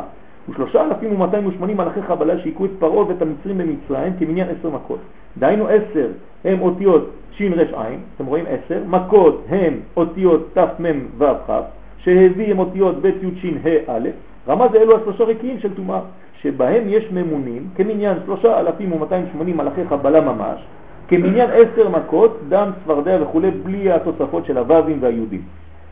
ושלושה 0.50 0.86
אלפים 0.86 1.14
ומאתיים 1.14 1.48
ושמונים 1.48 1.78
מלאכי 1.78 2.02
חבלה 2.02 2.40
שהיכו 2.40 2.66
את 2.66 2.70
פרעה 2.80 3.08
ואת 3.08 3.22
המצרים 3.22 3.58
במצרים 3.58 4.14
כמניין 4.20 4.48
עשר 4.60 4.70
מכות. 4.70 5.00
דהיינו 5.38 5.68
עשר 5.68 6.08
הם 6.46 6.62
אותיות 6.62 7.12
שין 7.32 7.54
רש 7.54 7.70
עין, 7.74 8.00
אתם 8.16 8.26
רואים 8.26 8.46
עשר, 8.48 8.82
מכות 8.88 9.46
הם 9.50 9.74
אותיות 9.98 10.58
ת' 10.58 10.80
מ' 10.80 11.06
ו' 11.18 11.26
כ', 11.48 11.52
שהביא 11.98 12.52
הם 12.52 12.60
אותיות 12.60 13.02
ב' 13.02 13.06
י' 13.06 13.40
שין 13.42 13.58
ה' 13.64 13.98
א', 13.98 14.10
רמז 14.48 14.76
אלו 14.76 14.98
השלושה 14.98 15.24
רקיעים 15.24 15.60
של 15.60 15.74
טומאה, 15.74 16.00
שבהם 16.42 16.84
יש 16.88 17.12
ממונים 17.12 17.68
כמניין 17.76 18.18
שלושה 18.26 18.60
אלפים 18.60 18.92
ומאתיים 18.92 19.26
ושמונים 19.30 19.58
מלאכי 19.58 19.82
חבלה 19.90 20.22
ממש, 20.22 20.62
כמניין 21.08 21.50
עשר 21.50 21.90
מכות, 21.90 22.40
דם, 22.50 22.72
צפרדע 22.84 23.18
וכו', 23.22 23.42
בלי 23.64 23.92
התוספות 23.92 24.46
של 24.46 24.58
הו"בים 24.58 24.98
והיהודים. 25.02 25.42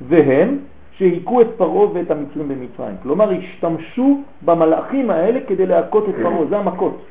והם 0.07 0.57
שהיכו 0.97 1.41
את 1.41 1.47
פרעה 1.57 1.93
ואת 1.93 2.11
המצרים 2.11 2.47
במצרים. 2.47 2.95
כלומר, 3.03 3.31
השתמשו 3.31 4.21
במלאכים 4.45 5.09
האלה 5.09 5.39
כדי 5.47 5.65
להכות 5.65 6.09
את 6.09 6.15
פרעה, 6.15 6.45
זה 6.49 6.57
המכות. 6.57 7.01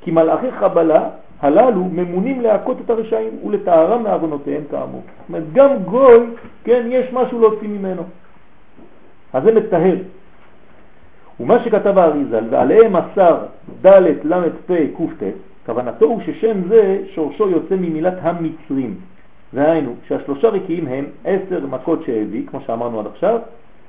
כי 0.00 0.10
מלאכי 0.10 0.50
חבלה 0.50 1.08
הללו 1.40 1.84
ממונים 1.84 2.40
להכות 2.40 2.80
את 2.84 2.90
הרשעים 2.90 3.32
ולטהרם 3.44 4.02
מעוונותיהם 4.02 4.62
כאמור. 4.70 5.02
זאת 5.06 5.28
אומרת, 5.28 5.52
גם 5.52 5.70
גוי, 5.84 6.26
כן, 6.64 6.86
יש 6.88 7.12
משהו 7.12 7.40
להוציא 7.40 7.68
ממנו. 7.68 8.02
אז 9.32 9.42
זה 9.42 9.54
מטהר. 9.54 9.96
ומה 11.40 11.64
שכתב 11.64 11.98
האריזל, 11.98 12.44
ועליהם 12.50 12.96
אסר 12.96 13.36
ד' 13.86 14.02
ל' 14.24 14.50
פ' 14.66 14.72
ק' 14.72 15.22
ט', 15.22 15.24
כוונתו 15.66 16.06
הוא 16.06 16.20
ששם 16.26 16.68
זה 16.68 16.98
שורשו 17.14 17.48
יוצא 17.48 17.74
ממילת 17.74 18.14
המצרים. 18.20 18.94
והיינו, 19.56 19.94
שהשלושה 20.08 20.48
רקיעים 20.48 20.86
הם 20.88 21.04
עשר 21.24 21.66
מכות 21.66 22.02
שהביא, 22.06 22.46
כמו 22.46 22.60
שאמרנו 22.66 23.00
עד 23.00 23.06
עכשיו, 23.06 23.40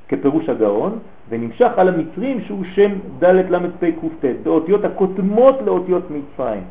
כפירוש 0.07 0.49
הגאון, 0.49 0.99
ונמשך 1.29 1.71
על 1.77 1.87
המצרים 1.87 2.41
שהוא 2.41 2.63
שם 2.73 2.91
ד' 3.19 3.25
ל' 3.25 3.69
פ' 3.79 3.85
ק' 3.85 4.25
ט', 4.25 4.25
באותיות 4.43 4.85
הקודמות 4.85 5.55
לאותיות 5.65 6.03
מצרים. 6.11 6.63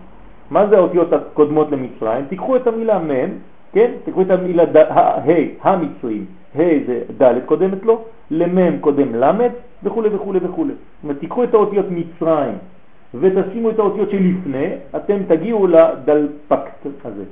מה 0.51 0.67
זה 0.67 0.77
האותיות 0.77 1.13
הקודמות 1.13 1.71
למצרים? 1.71 2.25
תיקחו 2.29 2.57
את 2.57 2.67
המילה 2.67 2.99
מ', 2.99 3.29
כן? 3.73 3.91
תיקחו 4.05 4.23
את 4.23 4.31
המילה 4.31 4.65
ה', 4.89 5.25
המצרים, 5.63 6.25
ה' 6.55 6.59
זה 6.87 7.01
ד' 7.19 7.35
קודמת 7.47 7.85
לו, 7.85 8.05
למ' 8.31 8.79
קודם 8.81 9.15
ל' 9.15 9.49
וכו' 9.85 10.03
וכו' 10.13 10.33
וכו'. 10.43 10.67
זאת 10.67 10.77
אומרת, 11.03 11.19
תיקחו 11.19 11.45
את 11.45 11.55
האותיות 11.55 11.87
מצרים 11.91 12.55
ותשימו 13.15 13.71
את 13.71 13.79
האותיות 13.79 14.11
שלפני, 14.11 14.69
אתם 14.97 15.17
תגיעו 15.29 15.67
לדלפקט 15.67 16.87
הזה. 17.05 17.25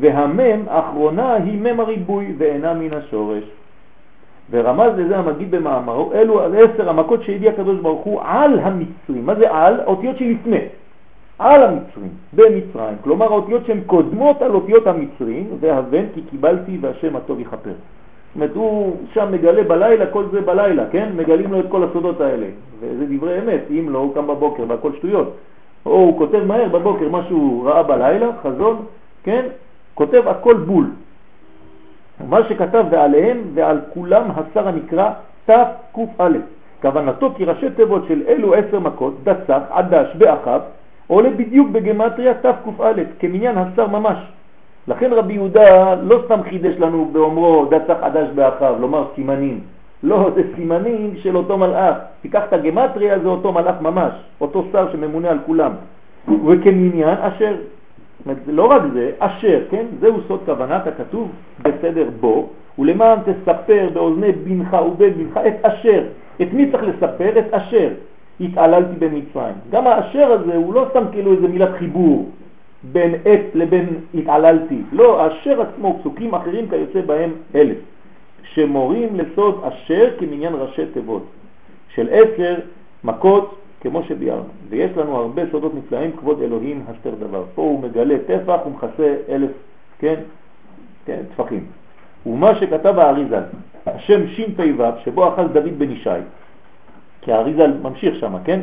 והמם 0.00 0.68
האחרונה 0.68 1.34
היא 1.34 1.60
מם 1.60 1.80
הריבוי 1.80 2.34
ואינה 2.38 2.74
מן 2.74 2.92
השורש. 2.92 3.44
ורמז 4.50 4.92
לזה 4.96 5.18
המגיד 5.18 5.50
במאמרו, 5.50 6.12
אלו 6.12 6.40
עשר 6.40 6.88
המכות 6.90 7.22
שהביא 7.22 7.48
הקדוש 7.48 7.78
ברוך 7.78 8.04
הוא 8.04 8.20
על 8.24 8.58
המצרים. 8.58 9.26
מה 9.26 9.34
זה 9.34 9.50
על? 9.50 9.80
אותיות 9.86 10.16
שלפני. 10.16 10.60
על 11.38 11.62
המצרים, 11.62 12.10
במצרים. 12.32 12.96
כלומר 13.00 13.32
האותיות 13.32 13.66
שהן 13.66 13.80
קודמות 13.86 14.42
על 14.42 14.54
אותיות 14.54 14.86
המצרים, 14.86 15.48
והבן 15.60 16.04
כי 16.14 16.20
קיבלתי 16.30 16.78
והשם 16.80 17.16
הטוב 17.16 17.40
יכפר. 17.40 17.70
זאת 17.70 18.34
אומרת, 18.34 18.54
הוא 18.54 18.96
שם 19.12 19.32
מגלה 19.32 19.62
בלילה, 19.62 20.06
כל 20.06 20.24
זה 20.32 20.40
בלילה, 20.40 20.84
כן? 20.90 21.08
מגלים 21.16 21.52
לו 21.52 21.60
את 21.60 21.64
כל 21.68 21.84
הסודות 21.84 22.20
האלה. 22.20 22.46
וזה 22.80 23.06
דברי 23.08 23.38
אמת, 23.38 23.60
אם 23.70 23.88
לא, 23.90 23.98
הוא 23.98 24.14
קם 24.14 24.26
בבוקר 24.26 24.64
והכל 24.68 24.92
שטויות. 24.98 25.36
או 25.86 25.92
הוא 25.92 26.18
כותב 26.18 26.44
מהר 26.46 26.68
בבוקר 26.68 27.08
מה 27.08 27.22
שהוא 27.28 27.68
ראה 27.68 27.82
בלילה, 27.82 28.26
חזון, 28.42 28.76
כן? 29.24 29.46
כותב 29.94 30.28
הכל 30.28 30.54
בול. 30.54 30.90
מה 32.28 32.38
שכתב 32.48 32.84
ועליהם 32.90 33.38
ועל 33.54 33.80
כולם 33.94 34.22
השר 34.36 34.68
הנקרא 34.68 35.10
תק"א. 35.44 36.28
כוונתו 36.82 37.32
כי 37.36 37.44
ראשי 37.44 37.70
תיבות 37.70 38.04
של 38.08 38.22
אלו 38.28 38.54
עשר 38.54 38.80
מכות, 38.80 39.14
דצח, 39.24 39.62
עדש 39.70 40.08
ואחב, 40.18 40.60
עולה 41.06 41.30
בדיוק 41.30 41.68
בגמטריה 41.68 42.34
תק"א, 42.34 42.92
כמניין 43.18 43.58
השר 43.58 43.86
ממש. 43.86 44.18
לכן 44.88 45.12
רבי 45.12 45.34
יהודה 45.34 45.94
לא 45.94 46.22
סתם 46.24 46.42
חידש 46.42 46.74
לנו 46.78 47.08
באומרו 47.12 47.66
דצח 47.70 47.96
עדש 48.00 48.28
באחיו, 48.34 48.76
לומר 48.80 49.04
סימנים. 49.14 49.60
לא, 50.02 50.30
זה 50.34 50.42
סימנים 50.56 51.14
של 51.16 51.36
אותו 51.36 51.58
מלאך. 51.58 51.96
תיקח 52.22 52.42
את 52.48 52.52
הגמטריה, 52.52 53.18
זה 53.18 53.28
אותו 53.28 53.52
מלאך 53.52 53.74
ממש, 53.80 54.12
אותו 54.40 54.64
שר 54.72 54.92
שממונה 54.92 55.30
על 55.30 55.38
כולם. 55.46 55.72
וכמניין 56.46 57.18
אשר, 57.20 57.54
לא 58.46 58.70
רק 58.70 58.82
זה, 58.92 59.10
אשר, 59.18 59.60
כן? 59.70 59.86
זהו 60.00 60.16
סוד 60.28 60.40
כוונת 60.44 60.86
הכתוב 60.86 61.30
בסדר 61.62 62.08
בו, 62.20 62.48
ולמען 62.78 63.18
תספר 63.24 63.88
באוזני 63.92 64.32
בנך 64.32 64.76
ובן 64.86 65.10
בנך 65.10 65.36
את 65.36 65.64
אשר. 65.64 66.04
את 66.42 66.52
מי 66.52 66.70
צריך 66.70 66.82
לספר? 66.82 67.38
את 67.38 67.54
אשר. 67.54 67.88
התעללתי 68.40 68.94
במצרים. 68.98 69.54
גם 69.70 69.86
האשר 69.86 70.32
הזה 70.32 70.56
הוא 70.56 70.74
לא 70.74 70.86
סתם 70.90 71.04
כאילו 71.12 71.32
איזה 71.32 71.48
מילת 71.48 71.68
חיבור, 71.78 72.30
בין 72.92 73.14
עת 73.24 73.54
לבין 73.54 73.86
התעללתי. 74.14 74.82
לא, 74.92 75.26
אשר 75.26 75.62
עצמו, 75.62 75.98
פסוקים 76.00 76.34
אחרים 76.34 76.68
כיוצא 76.68 77.00
בהם 77.00 77.30
אלף, 77.54 77.76
שמורים 78.42 79.08
לסוד 79.14 79.60
אשר 79.64 80.10
כמניין 80.18 80.52
ראשי 80.54 80.86
תיבות, 80.86 81.24
של 81.94 82.08
עשר 82.10 82.54
מכות 83.04 83.59
כמו 83.80 84.02
שביארנו. 84.02 84.48
ויש 84.68 84.90
לנו 84.96 85.16
הרבה 85.16 85.42
סודות 85.50 85.74
נפלאים, 85.74 86.12
כבוד 86.16 86.42
אלוהים 86.42 86.82
הסתר 86.88 87.14
דבר. 87.20 87.44
פה 87.54 87.62
הוא 87.62 87.82
מגלה 87.82 88.14
טפח 88.26 88.58
ומכסה 88.66 89.14
אלף, 89.28 89.50
כן, 89.98 90.14
כן, 91.06 91.20
טפחים. 91.34 91.64
ומה 92.26 92.54
שכתב 92.54 92.98
האריזל, 92.98 93.42
השם 93.86 94.26
שין 94.26 94.54
פ"ו, 94.54 94.84
שבו 95.04 95.28
אחז 95.28 95.44
דוד 95.52 95.78
בן 95.78 95.90
ישי, 95.90 96.10
כי 97.20 97.32
האריזל 97.32 97.72
ממשיך 97.82 98.14
שם, 98.20 98.34
כן? 98.44 98.60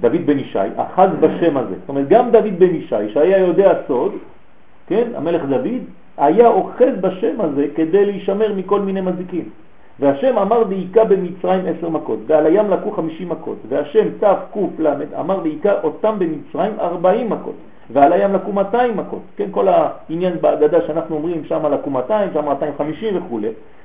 דוד 0.00 0.26
בן 0.26 0.38
ישי, 0.38 0.58
אחז 0.76 1.08
בשם 1.20 1.56
הזה. 1.56 1.74
זאת 1.80 1.88
אומרת, 1.88 2.08
גם 2.08 2.30
דוד 2.30 2.58
בן 2.58 2.74
ישי, 2.74 3.12
שהיה 3.12 3.38
יודע 3.38 3.72
סוד, 3.88 4.12
כן, 4.86 5.08
המלך 5.14 5.42
דוד, 5.44 5.82
היה 6.18 6.48
אוחז 6.48 6.94
בשם 7.00 7.40
הזה 7.40 7.66
כדי 7.74 8.04
להישמר 8.06 8.54
מכל 8.54 8.80
מיני 8.80 9.00
מזיקים. 9.00 9.48
והשם 10.00 10.38
אמר 10.38 10.62
והיכה 10.68 11.04
במצרים 11.04 11.60
עשר 11.66 11.88
מכות, 11.88 12.18
ועל 12.26 12.46
הים 12.46 12.70
לקו 12.70 12.90
חמישים 12.90 13.28
מכות, 13.28 13.56
והשם 13.68 14.08
ת' 14.20 14.24
ק' 14.24 14.56
ל' 14.78 14.86
אמר 15.20 15.40
והיכה 15.42 15.72
אותם 15.82 16.14
במצרים 16.18 16.72
ארבעים 16.80 17.30
מכות, 17.30 17.54
ועל 17.92 18.12
הים 18.12 18.34
לקו 18.34 18.52
מאתיים 18.52 18.96
מכות, 18.96 19.22
כן, 19.36 19.48
כל 19.50 19.66
העניין 19.68 20.32
בהגדה 20.40 20.78
שאנחנו 20.86 21.16
אומרים 21.16 21.44
שם 21.44 21.66
לקו 21.72 21.90
מאתיים, 21.90 22.30
שם 22.34 22.44
מאתיים 22.44 22.72
חמישים 22.78 23.16
וכו', 23.16 23.40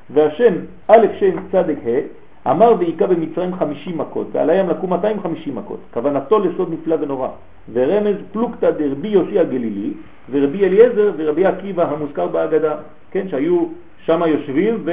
והשם 0.09 0.53
א' 0.87 1.05
שם 1.19 1.35
צדק 1.51 1.77
ה' 1.85 2.25
אמר 2.51 2.73
והיכה 2.79 3.07
במצרים 3.07 3.55
חמישים 3.55 3.97
מכות, 3.97 4.27
ועל 4.31 4.49
הים 4.49 4.69
לקום 4.69 4.89
250 4.89 5.55
מכות. 5.55 5.79
כוונתו 5.93 6.39
לסוד 6.39 6.73
נפלא 6.73 6.95
ונורא. 7.01 7.27
ורמז 7.73 8.15
פלוגתא 8.31 8.71
דרבי 8.71 9.07
יוסי 9.07 9.39
הגלילי, 9.39 9.91
ורבי 10.31 10.65
אליעזר 10.65 11.11
ורבי 11.17 11.45
עקיבא 11.45 11.83
המוזכר 11.91 12.27
בהגדה, 12.27 12.75
כן, 13.11 13.27
שהיו 13.29 13.65
שם 14.05 14.21
יושבים 14.27 14.85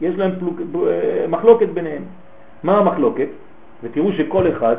ויש 0.00 0.14
להם 0.14 0.30
פלוג... 0.38 0.62
מחלוקת 1.28 1.68
ביניהם. 1.68 2.02
מה 2.62 2.78
המחלוקת? 2.78 3.28
ותראו 3.82 4.12
שכל 4.12 4.50
אחד, 4.52 4.76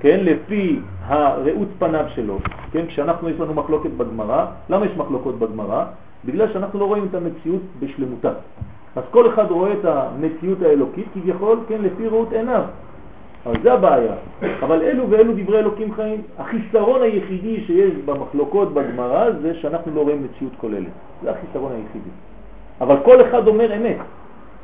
כן, 0.00 0.20
לפי 0.22 0.78
הראות 1.06 1.68
פניו 1.78 2.04
שלו, 2.08 2.38
כן, 2.72 2.86
כשאנחנו 2.86 3.28
יש 3.28 3.40
לנו 3.40 3.54
מחלוקת 3.54 3.90
בגמרא, 3.90 4.46
למה 4.70 4.86
יש 4.86 4.92
מחלוקות 4.96 5.38
בגמרא? 5.38 5.84
בגלל 6.24 6.52
שאנחנו 6.52 6.78
לא 6.78 6.84
רואים 6.84 7.06
את 7.10 7.14
המציאות 7.14 7.62
בשלמותה. 7.80 8.32
אז 8.96 9.02
כל 9.10 9.28
אחד 9.28 9.50
רואה 9.50 9.72
את 9.72 9.84
המציאות 9.84 10.62
האלוקית 10.62 11.06
כביכול, 11.14 11.58
כן, 11.68 11.82
לפי 11.82 12.08
ראות 12.08 12.32
עיניו. 12.32 12.62
אבל 13.46 13.62
זה 13.62 13.72
הבעיה. 13.72 14.14
אבל 14.62 14.82
אלו 14.82 15.10
ואלו 15.10 15.32
דברי 15.36 15.58
אלוקים 15.58 15.94
חיים. 15.94 16.22
החיסרון 16.38 17.02
היחידי 17.02 17.64
שיש 17.66 17.92
במחלוקות 18.04 18.74
בגמרא 18.74 19.30
זה 19.42 19.54
שאנחנו 19.54 19.94
לא 19.94 20.00
רואים 20.00 20.24
מציאות 20.24 20.52
כוללת. 20.56 20.92
זה 21.22 21.30
החיסרון 21.30 21.72
היחידי. 21.72 22.10
אבל 22.80 22.96
כל 23.04 23.22
אחד 23.22 23.46
אומר 23.46 23.76
אמת. 23.76 23.96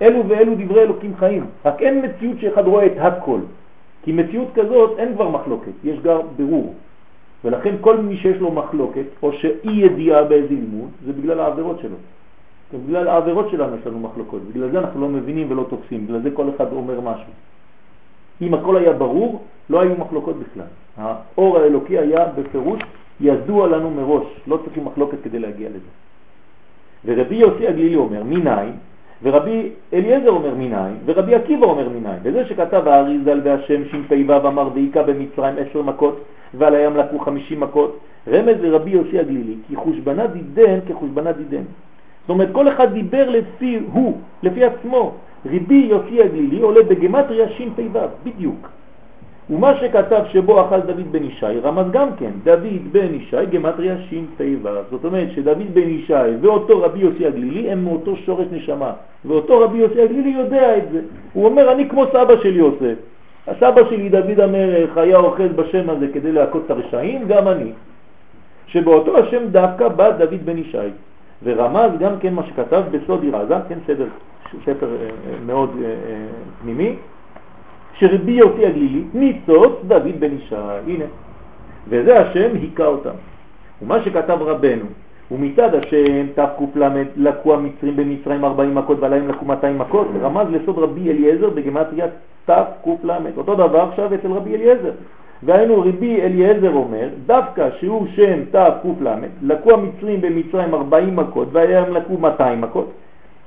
אלו 0.02 0.28
ואלו 0.28 0.54
דברי 0.54 0.82
אלוקים 0.82 1.16
חיים. 1.16 1.46
רק 1.64 1.82
אין 1.82 2.04
מציאות 2.04 2.36
שאחד 2.40 2.66
רואה 2.66 2.86
את 2.86 2.92
הכל. 2.98 3.40
כי 4.02 4.12
מציאות 4.12 4.48
כזאת 4.54 4.98
אין 4.98 5.14
כבר 5.14 5.28
מחלוקת, 5.28 5.72
יש 5.84 6.00
גם 6.00 6.18
ברור. 6.36 6.74
ולכן 7.44 7.74
כל 7.80 7.96
מי 7.96 8.16
שיש 8.16 8.36
לו 8.36 8.52
מחלוקת, 8.52 9.04
או 9.22 9.32
שאי 9.32 9.72
ידיעה 9.72 10.24
באיזה 10.24 10.54
לימוד, 10.54 10.90
זה 11.06 11.12
בגלל 11.12 11.40
העבירות 11.40 11.78
שלו. 11.80 11.96
בגלל 12.86 13.08
העבירות 13.08 13.50
שלנו 13.50 13.76
יש 13.76 13.86
לנו 13.86 14.00
מחלוקות, 14.00 14.42
בגלל 14.42 14.70
זה 14.70 14.78
אנחנו 14.78 15.00
לא 15.00 15.08
מבינים 15.08 15.50
ולא 15.50 15.66
תופסים, 15.68 16.06
בגלל 16.06 16.22
זה 16.22 16.30
כל 16.30 16.46
אחד 16.56 16.72
אומר 16.72 17.00
משהו. 17.00 17.32
אם 18.42 18.54
הכל 18.54 18.76
היה 18.76 18.92
ברור, 18.92 19.42
לא 19.70 19.80
היו 19.80 19.94
מחלוקות 19.98 20.36
בכלל. 20.36 20.70
האור 20.96 21.58
האלוקי 21.58 21.98
היה 21.98 22.26
בפירוש 22.26 22.80
ידוע 23.20 23.68
לנו 23.68 23.90
מראש, 23.90 24.26
לא 24.46 24.58
צריכים 24.64 24.84
מחלוקת 24.84 25.18
כדי 25.22 25.38
להגיע 25.38 25.68
לזה. 25.68 25.90
ורבי 27.04 27.36
יוסי 27.36 27.68
הגלילי 27.68 27.96
אומר 27.96 28.22
מיניים, 28.24 28.72
ורבי 29.22 29.68
אליעזר 29.92 30.30
אומר 30.30 30.54
מיניים, 30.54 30.96
ורבי 31.04 31.34
עקיבא 31.34 31.66
אומר 31.66 31.88
מיניים. 31.88 32.18
וזה 32.22 32.44
שכתב 32.46 32.88
האריזל 32.88 33.40
והשם 33.44 33.84
ש"פ"ו 33.84 34.48
אמר 34.48 34.68
והיכה 34.74 35.02
במצרים 35.02 35.54
עשר 35.58 35.82
מכות, 35.82 36.20
ועל 36.54 36.74
הים 36.74 36.96
לקו 36.96 37.18
חמישים 37.18 37.60
מכות, 37.60 37.98
רמז 38.28 38.56
לרבי 38.60 38.90
יוסי 38.90 39.18
הגלילי, 39.18 39.54
כי 39.68 39.76
חושבנה 39.76 40.26
דידן 40.26 40.78
כחושבנה 40.88 41.32
דידן. 41.32 41.62
זאת 42.20 42.30
אומרת, 42.30 42.48
כל 42.52 42.68
אחד 42.68 42.92
דיבר 42.92 43.30
לפי 43.30 43.78
הוא, 43.92 44.18
לפי 44.42 44.64
עצמו. 44.64 45.14
ריבי 45.46 45.86
יוסי 45.90 46.22
הגלילי 46.22 46.60
עולה 46.60 46.82
בגמטריה 46.82 47.48
ש"פ"ו, 47.48 47.98
בדיוק. 48.24 48.68
ומה 49.50 49.76
שכתב 49.76 50.22
שבו 50.32 50.60
אחז 50.60 50.80
דוד 50.86 51.12
בן 51.12 51.24
ישי 51.24 51.60
רמז 51.62 51.86
גם 51.90 52.08
כן, 52.18 52.30
דוד 52.44 52.92
בן 52.92 53.14
ישי 53.14 53.46
גמטריה 53.50 53.96
ש"פ"ו. 54.10 54.68
זאת 54.90 55.04
אומרת 55.04 55.28
שדוד 55.34 55.74
בן 55.74 55.88
ישי 55.88 56.36
ואותו 56.40 56.82
רבי 56.82 56.98
יוסי 56.98 57.26
הגלילי 57.26 57.70
הם 57.70 57.84
מאותו 57.84 58.16
שורש 58.16 58.46
נשמה, 58.52 58.92
ואותו 59.24 59.60
רבי 59.60 59.78
יוסי 59.78 60.02
הגלילי 60.02 60.30
יודע 60.30 60.76
את 60.76 60.82
זה. 60.92 61.00
הוא 61.32 61.44
אומר, 61.46 61.72
אני 61.72 61.88
כמו 61.88 62.04
סבא 62.12 62.36
שלי 62.42 62.58
עושה. 62.58 62.92
הסבא 63.46 63.90
שלי 63.90 64.08
דוד 64.08 64.40
המלך 64.40 64.96
היה 64.96 65.16
אוחז 65.16 65.52
בשם 65.56 65.90
הזה 65.90 66.06
כדי 66.12 66.32
להכות 66.32 66.62
את 66.66 66.70
הרשעים, 66.70 67.28
גם 67.28 67.48
אני. 67.48 67.72
שבאותו 68.66 69.18
השם 69.18 69.48
דווקא 69.50 69.88
בא 69.88 70.10
דוד 70.10 70.40
בן 70.44 70.58
ישי. 70.58 70.78
ורמז 71.42 71.90
גם 71.98 72.12
כן 72.20 72.34
מה 72.34 72.42
שכתב 72.46 72.82
בסוד 72.90 73.24
ירזה, 73.24 73.54
כן, 73.68 73.78
סדר, 73.86 74.06
ספר 74.64 74.86
אה, 74.86 75.06
אה, 75.06 75.34
מאוד 75.46 75.70
אה, 75.84 75.90
פנימי, 76.62 76.96
שרבי 78.00 78.32
יוסי 78.32 78.66
הגלילי, 78.66 79.02
ניצוץ 79.14 79.72
דוד 79.86 80.20
בן 80.20 80.34
ישי, 80.34 80.54
הנה, 80.86 81.04
וזה 81.88 82.18
השם 82.18 82.50
היכה 82.62 82.86
אותם. 82.86 83.10
ומה 83.82 84.02
שכתב 84.02 84.38
רבנו, 84.40 84.84
ומצד 85.30 85.74
השם 85.74 86.26
תק"ל 86.34 86.82
לקו 87.16 87.54
המצרים 87.54 87.96
במצרים 87.96 88.44
40 88.44 88.74
מכות 88.74 89.00
ועליהם 89.00 89.28
לקו 89.28 89.44
200 89.44 89.78
מכות, 89.78 90.06
רמז 90.22 90.46
לסוד 90.50 90.78
רבי 90.78 91.10
אליעזר 91.10 91.50
בגמטריה 91.50 92.06
תק"ל. 92.44 93.10
אותו 93.36 93.54
דבר 93.54 93.80
עכשיו 93.80 94.14
אצל 94.14 94.32
רבי 94.32 94.54
אליעזר. 94.54 94.90
והיינו 95.42 95.80
רבי 95.80 96.22
אליעזר 96.22 96.72
אומר, 96.74 97.08
דווקא 97.26 97.68
שהוא 97.80 98.06
שם 98.14 98.44
תק"ל, 98.50 99.08
לקו 99.42 99.70
המצרים 99.72 100.20
במצרים 100.20 100.74
40 100.74 101.16
מכות 101.16 101.48
והיום 101.52 101.90
לקו 101.90 102.18
200 102.18 102.60
מכות, 102.60 102.92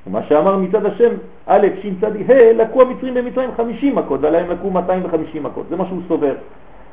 ומה 0.07 0.23
שאמר 0.29 0.57
מצד 0.57 0.85
השם, 0.85 1.09
א', 1.47 1.67
ש', 1.81 1.87
צ', 2.01 2.29
ה', 2.29 2.53
לקו 2.53 2.81
המצרים 2.81 3.13
במצרים 3.13 3.49
50 3.57 3.95
מכות, 3.95 4.19
ועליהם 4.21 4.49
לקו 4.49 4.69
250 4.69 5.43
מכות, 5.43 5.65
זה 5.69 5.75
מה 5.75 5.85
שהוא 5.85 6.01
סובר. 6.07 6.33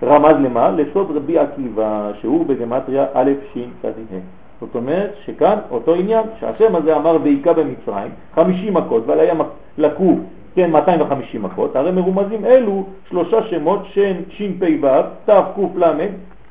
רמז 0.03 0.37
למה? 0.45 0.71
לסוד 0.71 1.17
רבי 1.17 1.39
עקיבא, 1.39 2.11
שהוא 2.21 2.47
בגמטריה 2.47 3.07
א', 3.15 3.31
ש', 3.55 3.59
צ', 3.83 3.85
ה'. 3.85 4.19
זאת 4.61 4.75
אומרת 4.75 5.11
שכאן 5.25 5.59
אותו 5.71 5.95
עניין, 5.95 6.25
שהשם 6.41 6.77
הזה 6.77 6.97
אמר 6.97 7.17
והיכה 7.23 7.53
במצרים 7.53 8.13
50 8.35 8.75
מכות, 8.75 9.03
ועל 9.07 9.21
הים 9.21 9.41
לקו 9.79 10.17
כן 10.55 10.71
250 10.71 11.43
מכות, 11.43 11.77
הרי 11.77 11.91
מרומזים 11.91 12.45
אלו 12.45 12.85
שלושה 13.09 13.43
שמות 13.43 13.81
שן 13.93 14.17
ש"פ"ו, 14.29 14.87
תק"ל, 15.25 15.83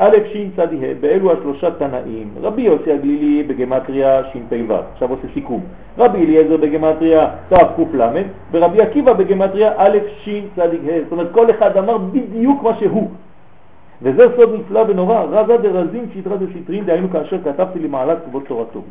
א' 0.02 0.16
ש' 0.34 0.38
צ' 0.56 0.60
ה', 0.60 0.94
באלו 1.00 1.32
השלושה 1.32 1.72
תנאים, 1.72 2.28
רבי 2.42 2.62
יוסי 2.62 2.92
הגלילי 2.92 3.44
בגמטריה 3.44 4.22
ש"פ"ו, 4.34 4.74
עכשיו 4.94 5.10
עושה 5.10 5.28
סיכום, 5.34 5.62
רבי 5.98 6.26
אליעזר 6.26 6.58
בגמטריה 6.58 7.28
תק"ל, 7.50 8.02
ורבי 8.52 8.82
עקיבא 8.82 9.14
בגמטריה 9.14 9.72
א' 9.78 9.98
ש' 10.24 10.30
צ' 10.56 10.60
ה', 10.60 11.04
זאת 11.04 11.12
אומרת 11.12 11.32
כל 11.32 11.50
אחד 11.50 11.78
אמר 11.78 11.98
בדיוק 11.98 12.64
מה 12.64 12.76
שהוא, 12.80 13.10
וזה 14.02 14.26
סוד 14.36 14.54
נפלא 14.60 14.84
ונורא, 14.88 15.24
רזא 15.24 15.58
דרזין 15.58 16.06
סתרא 16.14 16.38
דסתרין, 16.38 16.86
דהיינו 16.86 17.10
כאשר 17.10 17.38
כתבתי 17.44 17.80
למעלת 17.80 18.18
כבוד 18.26 18.44
תורתו. 18.48 18.82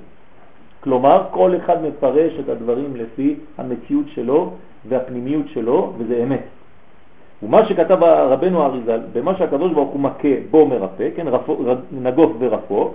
כלומר, 0.81 1.23
כל 1.31 1.57
אחד 1.57 1.77
מפרש 1.85 2.33
את 2.41 2.49
הדברים 2.49 2.97
לפי 2.97 3.35
המציאות 3.59 4.07
שלו 4.09 4.51
והפנימיות 4.89 5.49
שלו, 5.49 5.93
וזה 5.99 6.21
אמת. 6.23 6.58
ומה 7.43 7.65
שכתב 7.65 8.03
רבנו 8.03 8.65
אריזל, 8.65 9.01
במה 9.13 9.35
שהקדוש 9.35 9.73
ברוך 9.73 9.91
הוא 9.91 10.01
מכה 10.01 10.29
בו 10.51 10.67
מרפא, 10.67 11.09
כן, 11.17 11.29
רפו, 11.29 11.57
נגוף 11.93 12.33
ורפו, 12.39 12.93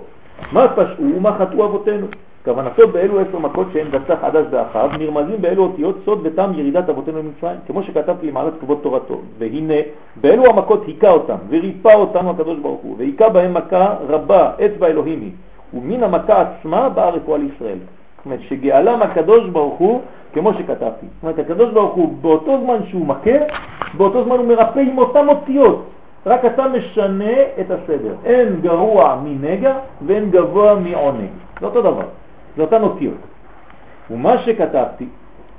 מה 0.52 0.68
פשעו 0.68 1.04
ומה 1.16 1.38
חטאו 1.38 1.64
אבותינו. 1.64 2.06
כוונתו 2.44 2.88
באלו 2.88 3.20
עשר 3.20 3.38
מכות 3.38 3.66
שהן 3.72 3.86
דסה 3.90 4.16
חדש 4.16 4.46
באחיו, 4.50 4.90
נרמזים 4.98 5.40
באלו 5.40 5.62
אותיות 5.62 5.96
סוד 6.04 6.20
ותם 6.22 6.50
ירידת 6.54 6.88
אבותינו 6.88 7.22
ממצרים, 7.22 7.56
כמו 7.66 7.82
שכתבתי 7.82 8.26
למעלת 8.26 8.52
כבוד 8.60 8.78
תורתו. 8.82 9.20
והנה, 9.38 9.74
באלו 10.20 10.46
המכות 10.46 10.86
היכה 10.86 11.10
אותם, 11.10 11.36
וריפא 11.48 11.94
אותנו 11.94 12.30
הקדוש 12.30 12.58
ברוך 12.58 12.80
הוא, 12.80 12.94
והיכה 12.98 13.28
בהם 13.28 13.54
מכה 13.54 13.94
רבה, 14.08 14.50
אצבע 14.64 14.86
אלוהים 14.86 15.20
היא, 15.20 15.30
ומן 15.74 16.02
המכה 16.02 16.42
עצמה 16.42 16.88
באה 16.88 17.10
רפואה 17.10 17.38
לישראל. 17.38 17.78
אומרת, 18.26 18.40
שגאלם 18.40 19.02
הקדוש 19.02 19.48
ברוך 19.48 19.78
הוא, 19.78 20.00
כמו 20.32 20.54
שכתבתי. 20.54 21.06
זאת 21.06 21.22
אומרת, 21.22 21.38
הקדוש 21.38 21.70
ברוך 21.72 21.94
הוא, 21.94 22.14
באותו 22.20 22.60
זמן 22.64 22.78
שהוא 22.86 23.06
מכה, 23.06 23.38
באותו 23.94 24.24
זמן 24.24 24.36
הוא 24.36 24.46
מרפא 24.46 24.78
עם 24.78 24.98
אותם 24.98 25.28
אותיות. 25.28 25.90
רק 26.26 26.44
אתה 26.44 26.68
משנה 26.68 27.34
את 27.60 27.70
הסדר. 27.70 28.14
אין 28.24 28.60
גרוע 28.60 29.20
מנגע 29.24 29.76
ואין 30.06 30.30
גבוה 30.30 30.74
מעונג. 30.74 31.30
זה 31.60 31.66
אותו 31.66 31.82
דבר. 31.82 32.06
זה 32.56 32.62
אותן 32.62 32.82
אותיות. 32.82 33.18
ומה 34.10 34.38
שכתבתי, 34.38 35.06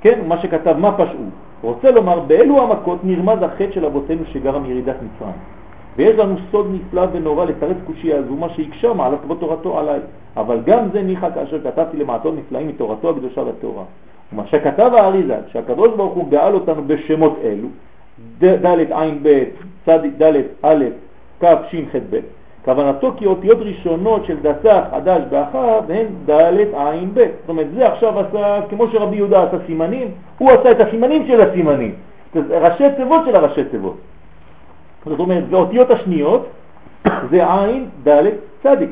כן, 0.00 0.20
מה 0.26 0.38
שכתב 0.38 0.76
מה 0.78 0.92
פשעו, 0.92 1.24
רוצה 1.62 1.90
לומר 1.90 2.20
באלו 2.20 2.62
המכות 2.62 2.98
נרמז 3.04 3.42
החטא 3.42 3.72
של 3.72 3.84
אבותינו 3.84 4.22
שגרם 4.32 4.64
ירידת 4.64 4.96
מצרים. 5.02 5.55
ויש 5.96 6.18
לנו 6.18 6.36
סוד 6.50 6.66
נפלא 6.74 7.06
ונורא 7.12 7.44
לתרץ 7.44 7.76
קושיה 7.86 8.18
הזו, 8.18 8.34
מה 8.34 8.48
שהקשה 8.48 8.92
מעלת 8.92 9.18
כבוד 9.22 9.36
תורתו 9.40 9.78
עליי. 9.78 10.00
אבל 10.36 10.60
גם 10.66 10.88
זה 10.92 11.02
ניחא 11.02 11.28
כאשר 11.34 11.60
כתבתי 11.60 11.96
למעטות 11.96 12.34
נפלאים 12.38 12.68
מתורתו 12.68 13.10
הקדושה 13.10 13.42
לתורה. 13.42 13.84
ומה 14.32 14.46
שכתב 14.46 14.90
האריזה, 14.94 15.36
שהקדוש 15.52 15.88
ברוך 15.96 16.14
הוא 16.14 16.28
גאל 16.30 16.54
אותנו 16.54 16.84
בשמות 16.86 17.38
אלו, 17.44 17.68
ד' 18.38 18.92
עין 18.92 19.18
ב', 19.22 19.44
צ' 19.86 20.22
ד' 20.22 20.32
א', 20.62 20.84
כ' 21.40 21.46
ש' 21.70 21.74
ח' 21.92 21.96
ב', 22.10 22.20
כוונתו 22.64 23.12
כי 23.16 23.26
אותיות 23.26 23.58
ראשונות 23.60 24.24
של 24.24 24.36
דסה 24.42 24.82
חדש 24.90 25.22
באחר 25.30 25.80
הן 25.88 26.06
ד' 26.26 26.30
עין 26.74 27.10
ב'. 27.14 27.18
זאת 27.18 27.48
אומרת, 27.48 27.66
זה 27.74 27.88
עכשיו 27.88 28.20
עשה, 28.20 28.60
כמו 28.70 28.88
שרבי 28.88 29.16
יהודה 29.16 29.42
עשה 29.42 29.56
סימנים, 29.66 30.08
הוא 30.38 30.50
עשה 30.50 30.70
את 30.70 30.80
הסימנים 30.80 31.26
של 31.26 31.40
הסימנים, 31.40 31.94
ראשי 32.50 32.84
תיבות 32.96 33.20
של 33.26 33.36
הראשי 33.36 33.64
תיבות. 33.64 33.96
זאת 35.06 35.18
אומרת, 35.18 35.44
והאותיות 35.50 35.90
השניות 35.90 36.46
זה 37.30 37.52
עין, 37.52 37.88
ד', 38.08 38.22
צדיק. 38.62 38.90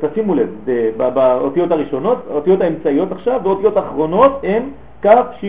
תשימו 0.00 0.34
לב, 0.34 0.48
באותיות 0.96 1.70
הראשונות, 1.70 2.18
האותיות 2.30 2.60
האמצעיות 2.60 3.12
עכשיו, 3.12 3.40
והאותיות 3.44 3.76
האחרונות 3.76 4.40
הן 4.42 4.62
כ', 5.02 5.08
ש', 5.40 5.44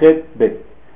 ח', 0.00 0.04
ב'. 0.38 0.48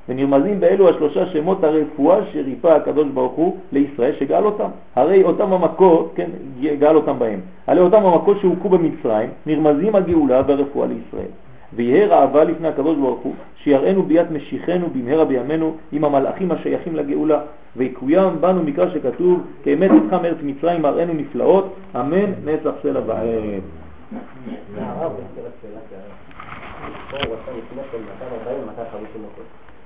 ונרמזים 0.08 0.60
באלו 0.60 0.88
השלושה 0.88 1.26
שמות 1.26 1.64
הרפואה 1.64 2.18
שריפא 2.32 2.68
הקדוש 2.68 3.08
ברוך 3.08 3.32
הוא 3.32 3.56
לישראל 3.72 4.12
שגאל 4.18 4.44
אותם. 4.44 4.68
הרי 4.96 5.22
אותם 5.22 5.52
המכות, 5.52 6.12
כן, 6.14 6.30
גאל 6.78 6.96
אותם 6.96 7.18
בהם. 7.18 7.40
הרי 7.66 7.80
אותם 7.80 8.06
המכות 8.06 8.36
שהוכו 8.40 8.68
במצרים, 8.68 9.30
נרמזים 9.46 9.94
הגאולה 9.94 10.42
והרפואה 10.46 10.86
לישראל. 10.86 11.30
ויהיה 11.76 12.06
רעבה 12.06 12.44
לפני 12.44 12.68
הקדוש 12.68 12.96
ברוך 12.96 13.20
הוא, 13.20 13.34
שיראינו 13.56 14.02
ביאת 14.02 14.30
משיחנו 14.30 14.90
במהרה 14.90 15.24
בימינו 15.24 15.76
עם 15.92 16.04
המלאכים 16.04 16.52
השייכים 16.52 16.96
לגאולה, 16.96 17.40
ויקוים 17.76 18.40
בנו 18.40 18.62
מקרא 18.62 18.90
שכתוב, 18.90 19.40
כאמת 19.64 19.90
איתך 19.90 20.12
מארץ 20.12 20.36
מצרים 20.42 20.82
מראינו 20.82 21.12
נפלאות, 21.14 21.74
אמן 21.96 22.32
נצח 22.44 22.70
סלע 22.82 23.00
ועד. 23.06 23.62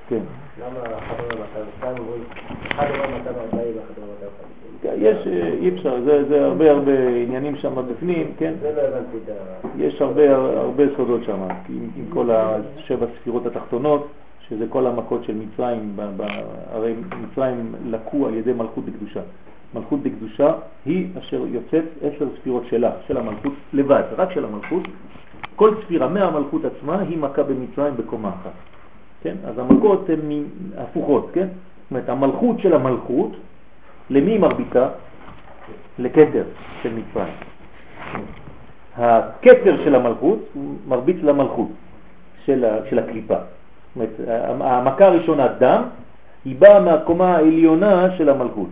כן. 0.08 0.20
למה 0.60 0.80
אחד 0.98 1.14
אומר 1.24 1.44
202 1.80 1.98
אומרים, 1.98 2.22
אחד 2.68 2.86
אומר 2.90 3.18
240 3.18 3.76
ואחד 3.76 4.02
אומר 4.02 4.14
250? 4.82 5.02
יש, 5.02 5.26
אה, 5.26 5.48
אי 5.60 5.68
אפשר, 5.68 6.00
זה 6.28 6.44
הרבה 6.44 6.70
הרבה 6.70 7.08
עניינים 7.08 7.56
שם 7.56 7.74
בפנים, 7.90 8.32
כן? 8.38 8.54
זה 8.60 8.72
לא 8.76 8.80
הבנתי 8.80 9.16
את 9.24 9.28
ה... 9.28 9.68
יש 9.78 10.02
הרבה 10.02 10.84
סודות 10.96 11.20
שם, 11.24 11.40
עם 11.96 12.04
כל 12.10 12.30
השבע 12.30 13.06
ספירות 13.20 13.46
התחתונות, 13.46 14.06
שזה 14.48 14.64
כל 14.68 14.86
המכות 14.86 15.24
של 15.24 15.34
מצרים, 15.34 15.96
הרי 16.72 16.94
מצרים 17.22 17.74
לקו 17.86 18.26
על 18.26 18.34
ידי 18.34 18.52
מלכות 18.52 18.84
בקדושה. 18.84 19.20
מלכות 19.74 20.00
בקדושה 20.02 20.52
היא 20.84 21.08
אשר 21.18 21.42
יוצאת 21.46 21.84
עשר 22.02 22.26
ספירות 22.40 22.62
שלה, 22.66 22.90
של 23.06 23.16
המלכות 23.16 23.52
לבד, 23.72 24.02
רק 24.16 24.32
של 24.32 24.44
המלכות. 24.44 24.82
כל 25.56 25.74
ספירה 25.84 26.08
מהמלכות 26.08 26.62
עצמה 26.64 27.00
היא 27.00 27.18
מכה 27.18 27.42
במצרים 27.42 27.96
בקומה 27.96 28.28
אחת. 28.28 28.75
כן? 29.22 29.34
אז 29.44 29.58
המלכות 29.58 30.10
הן 30.10 30.44
הפוכות, 30.76 31.30
כן? 31.32 31.46
זאת 31.46 31.90
אומרת, 31.90 32.08
המלכות 32.08 32.60
של 32.60 32.74
המלכות, 32.74 33.32
למי 34.10 34.30
היא 34.30 34.40
מרביצה? 34.40 34.88
לכתר 35.98 36.44
של 36.82 36.92
מצרים. 36.94 37.34
הכתר 38.96 39.84
של 39.84 39.94
המלכות 39.94 40.38
מרביץ 40.88 41.16
למלכות 41.22 41.68
של, 42.44 42.64
של 42.90 42.98
הקליפה. 42.98 43.34
זאת 43.34 43.96
אומרת, 43.96 44.60
המכה 44.60 45.06
הראשונה, 45.06 45.48
דם, 45.48 45.82
היא 46.44 46.56
באה 46.58 46.80
מהקומה 46.80 47.36
העליונה 47.36 48.16
של 48.16 48.28
המלכות. 48.28 48.68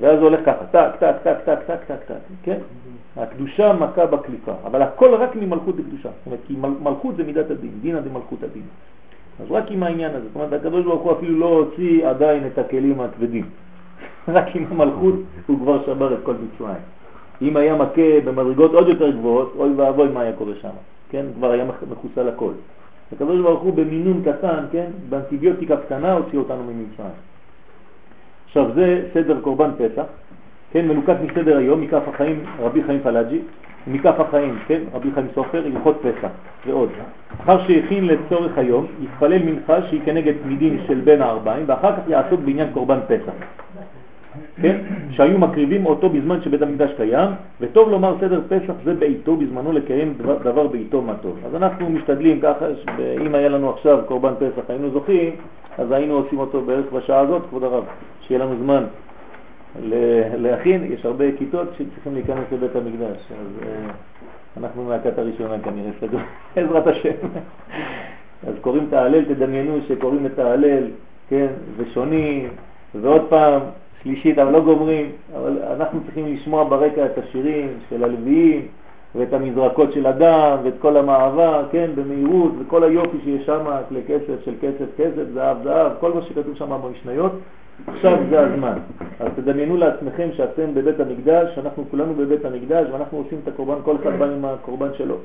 ואז 0.00 0.18
זה 0.18 0.24
הולך 0.24 0.40
ככה, 0.46 0.64
טק, 0.70 0.90
טק, 0.98 1.14
טק, 1.22 1.36
טק, 1.44 1.58
טק, 1.66 1.84
טק, 1.86 2.04
טק, 2.06 2.14
כן? 2.42 2.58
הקדושה 3.16 3.72
מכה 3.72 4.06
בקליפה, 4.06 4.52
אבל 4.64 4.82
הכל 4.82 5.14
רק 5.14 5.36
ממלכות 5.36 5.74
דקדושה. 5.78 6.08
זאת 6.08 6.26
אומרת, 6.26 6.40
כי 6.46 6.54
מלכות 6.82 7.16
זה 7.16 7.24
מידת 7.24 7.50
הדין, 7.50 7.70
דינא 7.82 8.00
דמלכותא 8.00 8.42
דינא. 8.42 8.62
אז 9.40 9.46
רק 9.50 9.70
עם 9.70 9.82
העניין 9.82 10.10
הזה, 10.10 10.26
זאת 10.26 10.34
אומרת, 10.34 10.52
הקדוש 10.52 10.84
ברוך 10.84 11.02
הוא 11.02 11.12
אפילו 11.12 11.38
לא 11.38 11.46
הוציא 11.46 12.08
עדיין 12.08 12.46
את 12.46 12.58
הכלים 12.58 13.00
הכבדים. 13.00 13.44
רק 14.28 14.56
עם 14.56 14.64
המלכות 14.70 15.14
הוא 15.46 15.58
כבר 15.58 15.86
שבר 15.86 16.14
את 16.14 16.18
כל 16.22 16.34
מצרים. 16.34 16.82
אם 17.42 17.56
היה 17.56 17.74
מכה 17.74 18.20
במדרגות 18.24 18.74
עוד 18.74 18.88
יותר 18.88 19.10
גבוהות, 19.10 19.52
אוי 19.56 19.72
ואבוי 19.76 20.08
מה 20.08 20.20
היה 20.20 20.32
קורה 20.32 20.52
שם, 20.60 20.68
כן? 21.10 21.26
כבר 21.36 21.50
היה 21.50 21.64
מחוסל 21.90 22.28
הכל. 22.28 22.52
הקדוש 23.12 23.40
ברוך 23.40 23.62
הוא 23.62 23.74
במינון 23.74 24.22
קטן, 24.24 24.64
כן? 24.72 24.86
באנטיביוטיקה 25.08 25.76
קטנה 25.76 26.12
הוציא 26.12 26.38
אותנו 26.38 26.64
ממצרים. 26.64 27.10
עכשיו 28.46 28.70
זה 28.74 29.08
סדר 29.14 29.40
קורבן 29.40 29.70
פסח, 29.78 30.04
כן? 30.72 30.88
מלוקט 30.88 31.16
מסדר 31.22 31.56
היום, 31.56 31.80
מכף 31.80 32.02
החיים 32.08 32.44
רבי 32.58 32.82
חיים 32.84 33.00
פלאג'י, 33.02 33.38
מכף 33.86 34.20
החיים, 34.20 34.58
כן, 34.66 34.80
רבי 34.94 35.08
חיים 35.14 35.26
סופר, 35.34 35.62
הלכות 35.66 36.02
פסח 36.02 36.28
ועוד. 36.66 36.88
אחר 37.42 37.66
שהכין 37.66 38.06
לצורך 38.06 38.58
היום, 38.58 38.86
יתפלל 39.00 39.42
מנחה 39.42 39.82
שהיא 39.82 40.00
כנגד 40.04 40.32
תמידים 40.42 40.78
של 40.86 41.00
בין 41.00 41.22
הארבעים, 41.22 41.64
ואחר 41.66 41.92
כך 41.92 42.02
יעסוק 42.08 42.40
בעניין 42.40 42.68
קורבן 42.72 42.98
פסח. 43.06 43.32
כן? 44.62 44.76
שהיו 45.10 45.38
מקריבים 45.38 45.86
אותו 45.86 46.08
בזמן 46.08 46.42
שבית 46.42 46.62
המקדש 46.62 46.90
קיים, 46.96 47.28
וטוב 47.60 47.90
לומר 47.90 48.16
סדר 48.20 48.40
פסח 48.48 48.72
זה 48.84 48.94
בעיתו, 48.94 49.36
בזמנו 49.36 49.72
לקיים 49.72 50.14
דבר, 50.18 50.38
דבר 50.38 50.66
בעיתו 50.66 51.02
מה 51.02 51.14
טוב. 51.14 51.38
אז 51.46 51.54
אנחנו 51.54 51.90
משתדלים 51.90 52.40
ככה, 52.40 52.66
אם 53.26 53.34
היה 53.34 53.48
לנו 53.48 53.70
עכשיו 53.70 53.98
קורבן 54.06 54.32
פסח 54.38 54.62
היינו 54.68 54.90
זוכים, 54.90 55.30
אז 55.78 55.92
היינו 55.92 56.14
עושים 56.14 56.38
אותו 56.38 56.60
בערך 56.60 56.92
בשעה 56.92 57.20
הזאת, 57.20 57.42
כבוד 57.48 57.64
הרב, 57.64 57.84
שיהיה 58.20 58.40
לנו 58.44 58.54
זמן 58.62 58.84
להכין, 60.36 60.92
יש 60.92 61.06
הרבה 61.06 61.24
כיתות 61.38 61.68
שצריכים 61.72 62.14
להיכנס 62.14 62.44
לבית 62.52 62.76
המקדש, 62.76 63.18
אז 63.40 63.66
אה, 63.66 63.90
אנחנו 64.56 64.84
מהכת 64.84 65.18
הראשונה 65.18 65.58
כנראה 65.58 65.90
סגור, 66.00 66.20
עזרת 66.56 66.86
השם. 66.86 67.10
אז 68.46 68.54
קוראים 68.60 68.86
את 68.88 68.92
ההלל, 68.92 69.24
תדמיינו 69.24 69.78
שקוראים 69.88 70.26
את 70.26 70.38
ההלל, 70.38 70.84
כן, 71.28 71.46
ושונים, 71.76 72.48
ועוד 72.94 73.22
פעם, 73.28 73.60
שלישית, 74.02 74.38
אבל 74.38 74.52
לא 74.52 74.60
גומרים, 74.60 75.10
אבל 75.36 75.58
אנחנו 75.76 76.00
צריכים 76.04 76.34
לשמוע 76.34 76.64
ברקע 76.64 77.06
את 77.06 77.18
השירים 77.18 77.68
של 77.90 78.04
הלוויים, 78.04 78.66
ואת 79.14 79.32
המזרקות 79.32 79.92
של 79.92 80.06
הדם, 80.06 80.56
ואת 80.64 80.74
כל 80.78 80.96
המעבר, 80.96 81.66
כן, 81.72 81.90
במהירות, 81.94 82.52
וכל 82.58 82.84
היופי 82.84 83.16
שיש 83.24 83.46
שם, 83.46 83.64
כלי 83.88 84.00
כסף 84.08 84.44
של 84.44 84.54
כסף, 84.60 84.86
כסף, 84.96 85.22
זהב, 85.34 85.56
זהב, 85.64 85.92
כל 86.00 86.12
מה 86.12 86.22
שכתוב 86.22 86.54
שם 86.54 86.70
במשניות, 86.84 87.32
עכשיו 87.86 88.18
זה 88.30 88.40
הזמן. 88.40 88.78
אז 89.20 89.28
תדמיינו 89.36 89.76
לעצמכם 89.76 90.28
שאתם 90.32 90.74
בבית 90.74 91.00
המקדש, 91.00 91.58
אנחנו 91.58 91.84
כולנו 91.90 92.14
בבית 92.14 92.44
המקדש, 92.44 92.86
ואנחנו 92.92 93.18
עושים 93.18 93.38
את 93.42 93.48
הקורבן, 93.48 93.74
כל 93.84 93.96
אחד 93.96 94.18
בא 94.18 94.24
עם 94.24 94.44
הקורבן 94.44 94.88
שלו. 94.98 95.16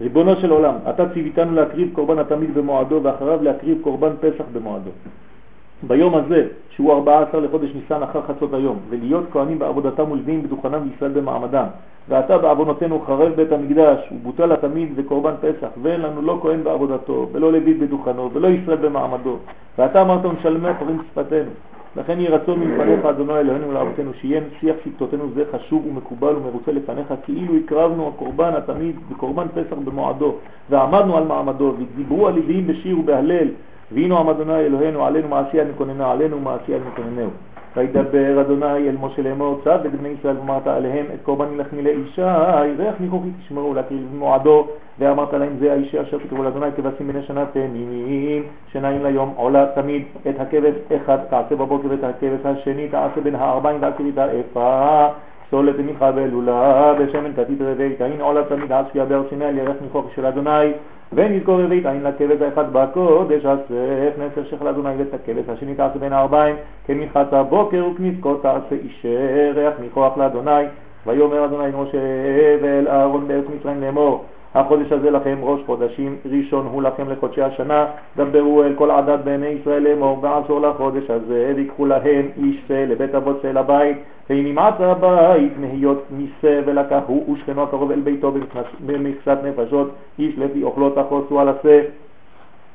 ריבונו 0.00 0.36
של 0.36 0.50
עולם, 0.50 0.74
אתה 0.90 1.08
ציוויתנו 1.14 1.54
להקריב 1.54 1.90
קורבן 1.92 2.18
התמיד 2.18 2.54
במועדו, 2.54 3.00
ואחריו 3.02 3.42
להקריב 3.42 3.78
קורבן 3.82 4.12
פסח 4.20 4.44
במועדו. 4.52 4.90
ביום 5.86 6.14
הזה, 6.14 6.46
שהוא 6.70 6.92
14 6.92 7.40
לחודש 7.40 7.70
ניסן 7.74 8.02
אחר 8.02 8.20
חצות 8.22 8.54
היום, 8.54 8.78
ולהיות 8.88 9.24
כהנים 9.32 9.58
בעבודתם 9.58 10.10
ולווים 10.10 10.42
בדוכנם 10.42 10.88
וישראל 10.88 11.10
במעמדם. 11.10 11.66
ועתה 12.08 12.38
בעוונותינו 12.38 13.00
חרב 13.06 13.32
בית 13.32 13.52
המקדש, 13.52 13.98
ובוטל 14.12 14.52
התמיד 14.52 14.92
וקורבן 14.96 15.34
פסח, 15.40 15.68
ואין 15.82 16.00
לנו 16.00 16.22
לא 16.22 16.38
כהן 16.42 16.64
בעבודתו, 16.64 17.28
ולא 17.32 17.52
לוי 17.52 17.74
בדוכנו, 17.74 18.30
ולא 18.32 18.48
ישראל 18.48 18.76
במעמדו. 18.76 19.36
ואתה 19.78 20.02
אמרת 20.02 20.24
ונשלמי 20.24 20.68
פרים 20.78 20.98
שפתנו. 21.10 21.50
לכן 21.96 22.20
יהי 22.20 22.28
רצון 22.28 22.60
מלפניך, 22.60 23.04
אדוני 23.04 23.38
אלוהינו 23.38 23.68
ולאבותינו, 23.68 24.10
שיהיה 24.20 24.40
שיח 24.60 24.76
שפתותינו 24.84 25.24
זה 25.34 25.44
חשוב 25.52 25.86
ומקובל 25.86 26.36
ומרוצה 26.36 26.72
לפניך, 26.72 27.14
כאילו 27.24 27.56
הקרבנו 27.56 28.08
הקורבן 28.08 28.52
התמיד 28.54 28.96
וקורבן 29.10 29.46
פסח 29.54 29.76
במועדו, 29.84 30.34
ועמדנו 30.70 31.16
על 31.16 31.24
מעמדו, 31.24 31.74
ודיברו 31.78 32.28
הלוויים 32.28 32.66
בשיר 32.66 32.98
ובהלל, 32.98 33.48
והנה 33.92 34.18
עמד 34.18 34.40
אדוני 34.40 34.60
אלוהינו 34.60 35.06
עלינו 35.06 35.28
מעשייה 35.28 35.64
נקוננה 35.64 36.12
עלינו 36.12 36.40
מעשייה 36.40 36.78
נקוננהו. 36.88 37.30
וידבר 37.76 38.40
אדוני 38.40 38.88
אל 38.88 38.96
משה 39.00 39.22
לאמור 39.22 39.60
צב 39.64 39.78
את 39.86 40.18
ישראל 40.18 40.36
ואמרת 40.36 40.66
עליהם 40.66 41.06
את 41.14 41.18
קורבן 41.22 41.46
לחמי 41.56 41.82
לאישה 41.82 42.60
ריח 42.78 42.94
ניחוכי 43.00 43.28
תשמרו 43.40 43.74
להקריב 43.74 44.08
במועדו 44.14 44.66
ואמרת 44.98 45.32
להם 45.32 45.52
זה 45.58 45.72
האישה 45.72 46.02
אשר 46.02 46.18
תקראו 46.18 46.42
לאדוני 46.42 46.66
כבשים 46.76 47.08
בני 47.08 47.22
שנה 47.22 47.44
תמימים 47.52 48.42
שנעים 48.72 49.04
ליום 49.04 49.32
עולה 49.36 49.66
תמיד 49.74 50.02
את 50.28 50.40
הכבש 50.40 50.74
אחד 50.96 51.16
תעשה 51.30 51.56
בבוקר 51.56 51.88
ואת 51.90 52.04
הכבש 52.04 52.40
השני 52.44 52.88
תעשה 52.88 53.20
בין 53.20 53.34
הארבעים 53.34 53.76
והקרית 53.80 54.18
האפה 54.18 55.06
סולת 55.50 55.78
מנחה 55.78 56.10
ולולה 56.14 56.94
בשמן 56.98 57.32
כתית 57.36 57.58
רבית 57.60 58.02
אין 58.02 58.20
עולה 58.20 58.44
תמיד 58.44 58.72
עד 58.72 58.84
שפיע 58.88 59.04
באר 59.04 59.22
סיני 59.28 59.44
על 59.44 59.58
ירך 59.58 59.76
ניחוכי 59.82 60.14
של 60.14 60.26
אדוני 60.26 60.72
ונזכור 61.14 61.62
רביעית 61.62 61.86
עין 61.86 62.02
לכבש 62.02 62.40
האחד 62.40 62.72
בקודש 62.72 63.44
אסף 63.44 64.18
נצר 64.18 64.44
שכל 64.44 64.68
אדוני 64.68 64.94
ואת 64.98 65.14
הכבש 65.14 65.48
השני 65.48 65.74
תעשה 65.74 65.98
בין 65.98 66.12
הארבעים 66.12 66.56
כמנחת 66.86 67.32
הבוקר 67.32 67.84
וכניסקו 67.92 68.34
תעשה 68.34 68.74
אישר 68.84 69.52
ריח 69.54 69.74
ניחוח 69.80 70.16
לאדוני. 70.16 70.64
ויאמר 71.06 71.44
אדוני 71.44 71.68
משה 71.76 71.98
ואל 72.62 72.88
אהרון 72.88 73.28
בארץ 73.28 73.44
מצרים 73.56 73.80
לאמור 73.80 74.24
החודש 74.54 74.92
הזה 74.92 75.10
לכם 75.10 75.38
ראש 75.42 75.60
חודשים 75.66 76.16
ראשון 76.30 76.66
הוא 76.66 76.82
לכם 76.82 77.10
לחודשי 77.10 77.42
השנה 77.42 77.86
דברו 78.16 78.62
אל 78.62 78.74
כל 78.74 78.90
עדת 78.90 79.20
בני 79.24 79.46
ישראל 79.46 79.82
לאמור 79.82 80.16
בעשור 80.16 80.60
לחודש 80.60 81.10
הזה 81.10 81.52
ויקחו 81.56 81.86
להם 81.86 82.28
איש 82.42 82.56
זה 82.68 82.86
לבית 82.88 83.14
אבות 83.14 83.40
זה 83.42 83.52
לבית 83.52 83.96
ואם 84.30 84.46
ימעט 84.46 84.80
הבית 84.80 85.52
מהיות 85.58 86.04
ניסה 86.10 86.60
ולקח 86.66 87.02
הוא 87.06 87.34
ושכנו 87.34 87.62
הקרוב 87.62 87.90
אל 87.90 88.00
ביתו 88.00 88.32
במכסת 88.86 89.38
נפשות 89.44 89.90
איש 90.18 90.38
לפי 90.38 90.62
אוכלו 90.62 90.90
תחוסו 90.90 91.40
על 91.40 91.48
השה. 91.48 91.80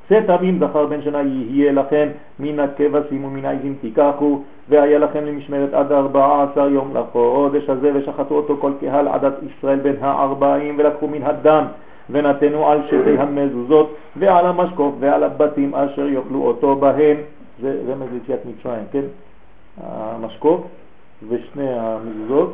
שא 0.10 0.20
תמים 0.28 0.60
זכר 0.60 0.86
בן 0.86 1.02
שנה 1.02 1.22
יהיה 1.22 1.72
לכם 1.72 2.08
מן 2.40 2.60
הכבשים 2.60 3.26
ומן 3.26 3.46
העזים 3.46 3.76
תיקחו 3.82 4.40
והיה 4.70 5.00
לכם 5.00 5.26
למשמרת 5.26 5.74
עד 5.74 5.92
ארבע 5.92 6.44
עשר 6.44 6.70
יום 6.70 6.98
לחודש 6.98 7.70
הזה 7.70 7.92
ושחטו 7.96 8.36
אותו 8.36 8.58
כל 8.62 8.72
קהל 8.80 9.08
עדת 9.08 9.34
ישראל 9.44 9.80
בין 9.80 9.96
הארבעים 10.02 10.76
ולקחו 10.78 11.08
מן 11.08 11.24
הדם 11.24 11.66
ונתנו 12.10 12.68
על 12.68 12.82
שתי 12.88 13.18
המזוזות 13.18 13.96
ועל 14.16 14.46
המשקוף 14.46 14.96
ועל 15.00 15.24
הבתים 15.24 15.76
אשר 15.76 16.08
יאכלו 16.08 16.42
אותו 16.42 16.76
בהם. 16.76 17.18
זה 17.62 17.82
רמז 17.88 18.08
ליציאת 18.14 18.40
מצרים, 18.46 18.84
כן? 18.92 19.04
המשקוף 19.82 20.62
ושני 21.30 21.70
המזוזות 21.70 22.54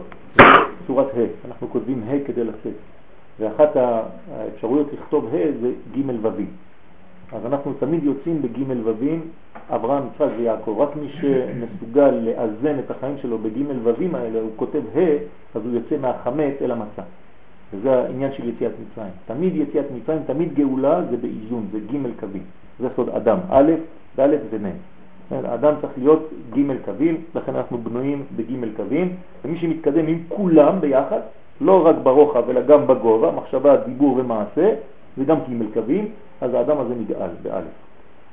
צורת 0.88 1.08
ה', 1.18 1.48
אנחנו 1.48 1.70
כותבים 1.70 2.04
ה' 2.08 2.28
כדי 2.28 2.44
לצאת. 2.44 2.74
ואחת 3.40 3.76
האפשרויות 3.76 4.88
לכתוב 4.94 5.26
ה' 5.26 5.52
זה 5.62 5.72
ג' 5.96 6.26
ו' 6.26 6.30
אז 7.34 7.46
אנחנו 7.46 7.74
תמיד 7.74 8.04
יוצאים 8.04 8.42
בג' 8.42 8.72
ווים, 8.84 9.22
אברהם, 9.70 10.04
יצחק 10.08 10.28
ויעקב. 10.38 10.76
רק 10.80 10.96
מי 10.96 11.10
שמסוגל 11.10 12.12
לאזן 12.12 12.80
את 12.80 12.92
החיים 12.92 13.18
שלו 13.22 13.38
בג' 13.38 13.62
ווים 13.84 14.16
האלה, 14.16 14.40
הוא 14.40 14.52
כותב 14.56 14.82
ה', 14.96 15.00
אז 15.56 15.66
הוא 15.66 15.74
יוצא 15.74 15.98
מהחמץ 15.98 16.54
אל 16.62 16.72
המצע. 16.72 17.02
וזה 17.74 17.94
העניין 17.94 18.32
של 18.34 18.50
יציאת 18.50 18.72
מצרים. 18.72 19.12
תמיד 19.26 19.56
יציאת 19.56 19.86
מצרים, 19.96 20.22
תמיד 20.26 20.54
גאולה 20.54 21.02
זה 21.10 21.18
באיזון, 21.18 21.68
זה 21.72 21.80
ג' 21.80 22.20
קווים. 22.20 22.44
זה 22.80 22.88
סוד 22.96 23.10
אדם, 23.10 23.38
א', 23.50 23.72
ד' 24.20 24.30
ומ'. 24.50 24.72
האדם 25.32 25.74
צריך 25.82 25.94
להיות 25.98 26.30
ג' 26.54 26.86
קווים, 26.86 27.18
לכן 27.36 27.56
אנחנו 27.56 27.78
בנויים 27.78 28.24
בג' 28.36 28.76
קווים, 28.76 29.14
ומי 29.46 29.58
שמתקדם 29.58 30.08
עם 30.08 30.20
כולם 30.30 30.82
ביחד, 30.82 31.20
לא 31.62 31.88
רק 31.88 31.96
ברוחב 32.04 32.50
אלא 32.50 32.62
גם 32.62 32.88
בגובה, 32.88 33.32
מחשבה, 33.32 33.76
דיבור 33.76 34.18
ומעשה, 34.18 34.76
זה 35.18 35.24
גם 35.24 35.38
ג' 35.38 35.74
קווים, 35.74 36.08
אז 36.42 36.54
האדם 36.54 36.78
הזה 36.78 36.94
נגאל, 37.00 37.30
באלף. 37.44 37.86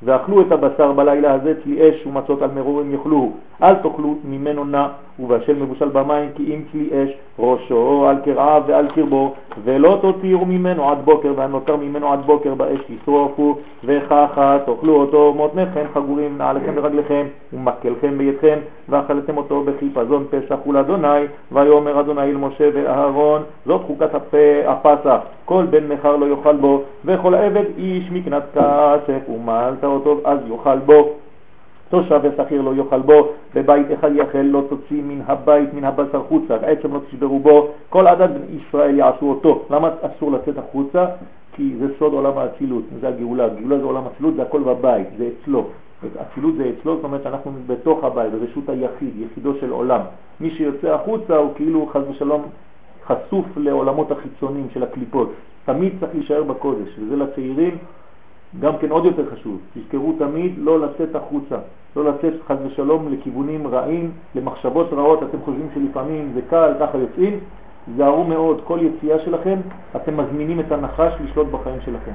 ואכלו 0.04 0.40
את 0.40 0.52
הבשר 0.52 0.92
בלילה 0.92 1.34
הזה 1.34 1.54
כלי 1.64 1.88
אש 1.88 2.06
ומצות 2.06 2.42
על 2.42 2.50
מרורים 2.54 2.92
יאכלו, 2.92 3.32
אל 3.62 3.74
תאכלו 3.74 4.14
ממנו 4.24 4.64
נע 4.64 4.86
ובשל 5.18 5.62
מבושל 5.62 5.88
במים 5.88 6.30
כי 6.34 6.54
אם 6.54 6.62
כלי 6.72 6.88
אש 6.92 7.10
ראשו 7.38 8.06
על 8.08 8.16
קרעיו 8.24 8.62
ועל 8.66 8.88
קרבו 8.88 9.34
ולא 9.64 9.98
תותירו 10.00 10.44
ממנו 10.44 10.90
עד 10.90 10.98
בוקר 11.04 11.32
והנותר 11.36 11.76
ממנו 11.76 12.12
עד 12.12 12.20
בוקר 12.26 12.54
באש 12.54 12.80
תשרופו 12.86 13.56
וככה 13.84 14.58
תאכלו 14.66 14.96
אותו 14.96 15.34
מותניכם 15.36 15.84
חגורים 15.94 16.38
נעליכם 16.38 16.72
ורגליכם 16.76 17.26
ומקלכם 17.52 18.18
בידכם 18.18 18.58
ואכלתם 18.88 19.36
אותו 19.36 19.64
בחיפזון 19.66 20.24
פסח 20.30 20.66
ולאדוני 20.66 21.24
ויאמר 21.52 22.00
אדוני 22.00 22.22
אל 22.22 22.36
משה 22.36 22.68
ואהרון 22.74 23.42
זאת 23.66 23.80
חוקת 23.86 24.14
הפסח 24.66 25.20
כל 25.44 25.66
בן 25.70 25.88
מחר 25.88 26.16
לא 26.16 26.26
יאכל 26.26 26.56
בו 26.56 26.82
וכל 27.04 27.34
עבד 27.34 27.64
איש 27.78 28.10
מקנת 28.10 28.42
כסף 28.54 29.28
ומלת 29.28 29.84
אותו 29.84 30.20
אז 30.24 30.38
יאכל 30.46 30.78
בו 30.78 31.12
תושב 31.92 32.20
ושכיר 32.22 32.62
לא 32.62 32.74
יאכל 32.74 33.00
בו, 33.00 33.28
בבית 33.54 33.86
אחד 33.94 34.10
יאכל 34.14 34.38
לא 34.38 34.62
תוציא 34.68 35.02
מן 35.02 35.20
הבית, 35.26 35.74
מן 35.74 35.84
הבשר 35.84 36.22
חוצה, 36.28 36.56
עצם 36.56 36.94
לא 36.94 37.00
תשברו 37.08 37.38
בו, 37.38 37.68
כל 37.90 38.06
עדת 38.06 38.30
בני 38.30 38.58
ישראל 38.58 38.98
יעשו 38.98 39.30
אותו. 39.30 39.62
למה 39.70 39.90
אסור 40.02 40.32
לצאת 40.32 40.58
החוצה? 40.58 41.06
כי 41.52 41.74
זה 41.78 41.86
סוד 41.98 42.12
עולם 42.12 42.38
האצילות, 42.38 42.82
זה 43.00 43.08
הגאולה, 43.08 43.44
הגאולה 43.44 43.78
זה 43.78 43.84
עולם 43.84 44.02
האצילות, 44.06 44.34
זה 44.34 44.42
הכל 44.42 44.60
בבית, 44.60 45.06
זה 45.18 45.28
אצלו. 45.28 45.64
אצילות 46.22 46.54
זה 46.56 46.70
אצלו, 46.70 46.96
זאת 46.96 47.04
אומרת 47.04 47.22
שאנחנו 47.22 47.52
בתוך 47.66 48.04
הבית, 48.04 48.32
ברשות 48.32 48.68
היחיד, 48.68 49.10
יחידו 49.16 49.54
של 49.60 49.70
עולם. 49.70 50.00
מי 50.40 50.50
שיוצא 50.50 50.94
החוצה 50.94 51.36
הוא 51.36 51.50
כאילו 51.54 51.86
חס 51.92 52.02
ושלום 52.10 52.42
חשוף 53.06 53.46
לעולמות 53.56 54.10
החיצוניים 54.10 54.66
של 54.74 54.82
הקליפות. 54.82 55.32
תמיד 55.64 55.92
צריך 56.00 56.14
להישאר 56.14 56.42
בקודש, 56.42 56.98
וזה 56.98 57.16
לצעירים 57.16 57.78
גם 58.60 58.78
כן 58.78 58.90
עוד 58.90 59.04
יותר 59.04 59.22
חשוב, 59.32 59.58
תזכרו 59.74 60.12
תמיד 60.18 60.52
לא 60.58 60.80
לצאת 60.80 61.14
החוצה, 61.14 61.56
לא 61.96 62.04
לצאת 62.04 62.34
חז 62.46 62.56
ושלום 62.66 63.12
לכיוונים 63.12 63.66
רעים, 63.66 64.10
למחשבות 64.34 64.92
רעות, 64.92 65.22
אתם 65.22 65.38
חושבים 65.44 65.68
שלפעמים 65.74 66.32
זה 66.34 66.40
קל, 66.50 66.72
ככה 66.80 66.98
יוצאים, 66.98 67.40
זהרו 67.96 68.24
מאוד, 68.24 68.60
כל 68.64 68.78
יציאה 68.82 69.18
שלכם, 69.18 69.58
אתם 69.96 70.16
מזמינים 70.16 70.60
את 70.60 70.72
הנחש 70.72 71.12
לשלוט 71.24 71.46
בחיים 71.46 71.80
שלכם. 71.84 72.12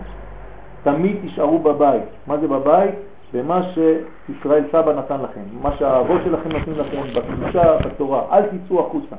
תמיד 0.83 1.17
תישארו 1.21 1.59
בבית. 1.59 2.03
מה 2.27 2.37
זה 2.37 2.47
בבית? 2.47 2.95
במה 3.33 3.61
שישראל 3.63 4.63
סבא 4.71 4.93
נתן 4.93 5.21
לכם, 5.21 5.41
מה 5.61 5.77
שהאבות 5.77 6.21
שלכם 6.23 6.49
נתנו 6.49 6.73
לכם, 6.77 7.01
בקדושה, 7.15 7.77
בתורה. 7.77 8.23
אל 8.31 8.41
תצאו 8.41 8.87
החוצה. 8.87 9.15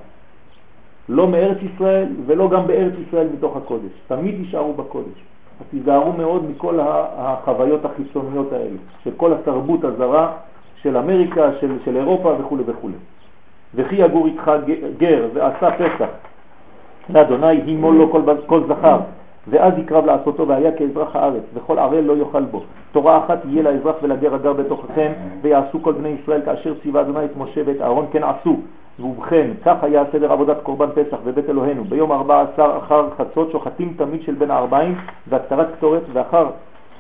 לא 1.09 1.29
מארץ 1.29 1.57
ישראל 1.75 2.07
ולא 2.27 2.49
גם 2.49 2.67
בארץ 2.67 2.93
ישראל 3.09 3.27
מתוך 3.35 3.57
הקודש. 3.57 3.91
תמיד 4.09 4.37
תישארו 4.37 4.73
בקודש. 4.73 5.25
אז 5.61 5.67
תיזהרו 5.71 6.13
מאוד 6.13 6.51
מכל 6.51 6.79
החוויות 6.83 7.85
החיצוניות 7.85 8.53
האלה, 8.53 8.77
של 9.05 9.11
כל 9.17 9.33
התרבות 9.33 9.85
הזרה 9.85 10.33
של 10.83 10.97
אמריקה, 10.97 11.51
של, 11.61 11.77
של 11.85 11.97
אירופה 11.97 12.33
וכו' 12.41 12.59
וכו'. 12.67 12.89
וכי 13.75 13.97
יגור 13.97 14.27
איתך 14.27 14.53
גר 14.99 15.29
ועשה 15.35 15.71
פסח 15.71 16.09
לאדוני 17.11 17.47
הימו 17.47 17.93
לו 17.93 18.13
כל, 18.13 18.23
כל 18.47 18.61
זכר 18.69 18.99
ואז 19.51 19.73
יקרב 19.79 20.07
לעשותו 20.07 20.49
והיה 20.49 20.73
כאזרח 20.73 21.17
הארץ 21.17 21.43
וכל 21.55 21.79
ערל 21.79 22.01
לא 22.01 22.17
יאכל 22.17 22.45
בו. 22.45 22.63
תורה 22.93 23.19
אחת 23.25 23.39
יהיה 23.45 23.63
לאזרח 23.63 23.97
ולגר 24.03 24.35
הגר 24.35 24.53
בתוככם 24.53 25.13
ויעשו 25.43 25.83
כל 25.83 25.93
בני 25.93 26.09
ישראל 26.09 26.43
כאשר 26.45 26.75
ציווה 26.83 27.01
אדוני 27.01 27.25
את 27.25 27.37
משה 27.37 27.61
ואת 27.67 27.81
אהרון 27.81 28.07
כן 28.13 28.23
עשו 28.25 28.57
ובכן, 29.01 29.51
כך 29.65 29.85
היה 29.85 30.03
סדר 30.13 30.33
עבודת 30.33 30.57
קורבן 30.63 30.89
פסח 30.95 31.17
בבית 31.25 31.49
אלוהינו. 31.49 31.85
ביום 31.85 32.13
ארבע 32.13 32.41
עשר 32.41 32.79
אחר 32.79 33.09
חצות 33.19 33.51
שוחטים 33.53 33.95
תמיד 33.97 34.23
של 34.23 34.35
בין 34.35 34.51
הארבעים 34.51 34.95
והקטרת 35.29 35.67
קטורת, 35.77 36.03
ואחר 36.13 36.47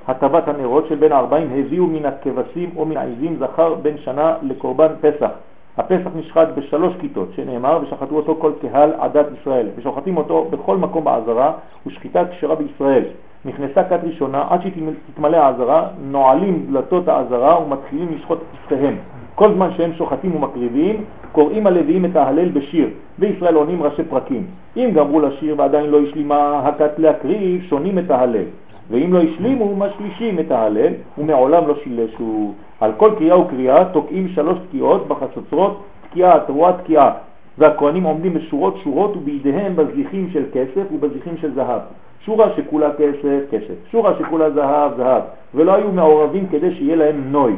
הטבת 0.08 0.48
הנרות 0.48 0.86
של 0.88 0.94
בין 0.94 1.12
הארבעים 1.12 1.50
הביאו 1.52 1.86
מן 1.86 2.06
הכבשים 2.06 2.70
או 2.76 2.84
מן 2.84 2.96
העזים 2.96 3.36
זכר 3.40 3.74
בן 3.74 3.98
שנה 3.98 4.34
לקורבן 4.42 4.88
פסח. 5.00 5.30
הפסח 5.76 6.10
נשחט 6.16 6.48
בשלוש 6.54 6.94
כיתות, 7.00 7.28
שנאמר, 7.34 7.80
ושחטו 7.82 8.16
אותו 8.16 8.36
כל 8.40 8.52
קהל 8.60 8.92
עדת 8.98 9.26
ישראל, 9.40 9.66
ושוחטים 9.76 10.16
אותו 10.16 10.46
בכל 10.50 10.76
מקום 10.76 11.04
בעזרה, 11.04 11.52
ושחיטה 11.86 12.22
כשרה 12.28 12.54
בישראל. 12.54 13.04
נכנסה 13.44 13.84
כת 13.84 14.00
ראשונה, 14.02 14.44
עד 14.50 14.60
שתתמלא 14.62 15.36
העזרה, 15.36 15.88
נועלים 16.00 16.66
דלתות 16.70 17.08
העזרה 17.08 17.62
ומתחילים 17.62 18.08
לשחוט 18.14 18.38
את 18.38 18.58
כתפיהם. 18.58 18.96
כל 19.38 19.54
זמן 19.54 19.70
שהם 19.76 19.92
שוחטים 19.98 20.36
ומקריבים, 20.36 21.04
קוראים 21.32 21.66
הלוויים 21.66 22.04
את 22.04 22.16
ההלל 22.16 22.48
בשיר, 22.48 22.88
וישראל 23.18 23.54
עונים 23.54 23.82
ראשי 23.82 24.02
פרקים. 24.04 24.46
אם 24.76 24.90
גמרו 24.94 25.20
לשיר 25.20 25.54
ועדיין 25.58 25.90
לא 25.90 26.00
השלימה 26.00 26.62
הכת 26.64 26.98
להקריב, 26.98 27.62
שונים 27.68 27.98
את 27.98 28.10
ההלל. 28.10 28.44
ואם 28.90 29.12
לא 29.12 29.20
השלימו, 29.22 29.76
משלישים 29.76 30.38
את 30.38 30.50
ההלל, 30.50 30.92
ומעולם 31.18 31.68
לא 31.68 31.74
שילשו. 31.84 32.52
על 32.80 32.92
כל 32.96 33.10
קריאה 33.18 33.38
וקריאה 33.38 33.84
תוקעים 33.84 34.28
שלוש 34.28 34.58
תקיעות 34.68 35.08
בחצוצרות, 35.08 35.82
תקיעה, 36.10 36.40
תרועה, 36.40 36.72
תקיעה. 36.72 37.10
והכהנים 37.58 38.02
עומדים 38.02 38.34
בשורות 38.34 38.76
שורות 38.84 39.16
ובידיהם 39.16 39.76
בזיחים 39.76 40.30
של 40.32 40.44
כסף 40.52 40.92
ובזיחים 40.92 41.36
של 41.40 41.54
זהב. 41.54 41.80
שורה 42.20 42.46
שכולה 42.56 42.90
כסף, 42.92 43.40
כסף. 43.50 43.74
שורה 43.90 44.12
שכולה 44.18 44.50
זהב, 44.50 44.96
זהב. 44.96 45.22
ולא 45.54 45.74
היו 45.74 45.92
מעורבים 45.92 46.46
כדי 46.50 46.74
שיהיה 46.74 46.96
להם 46.96 47.32
נוי. 47.32 47.56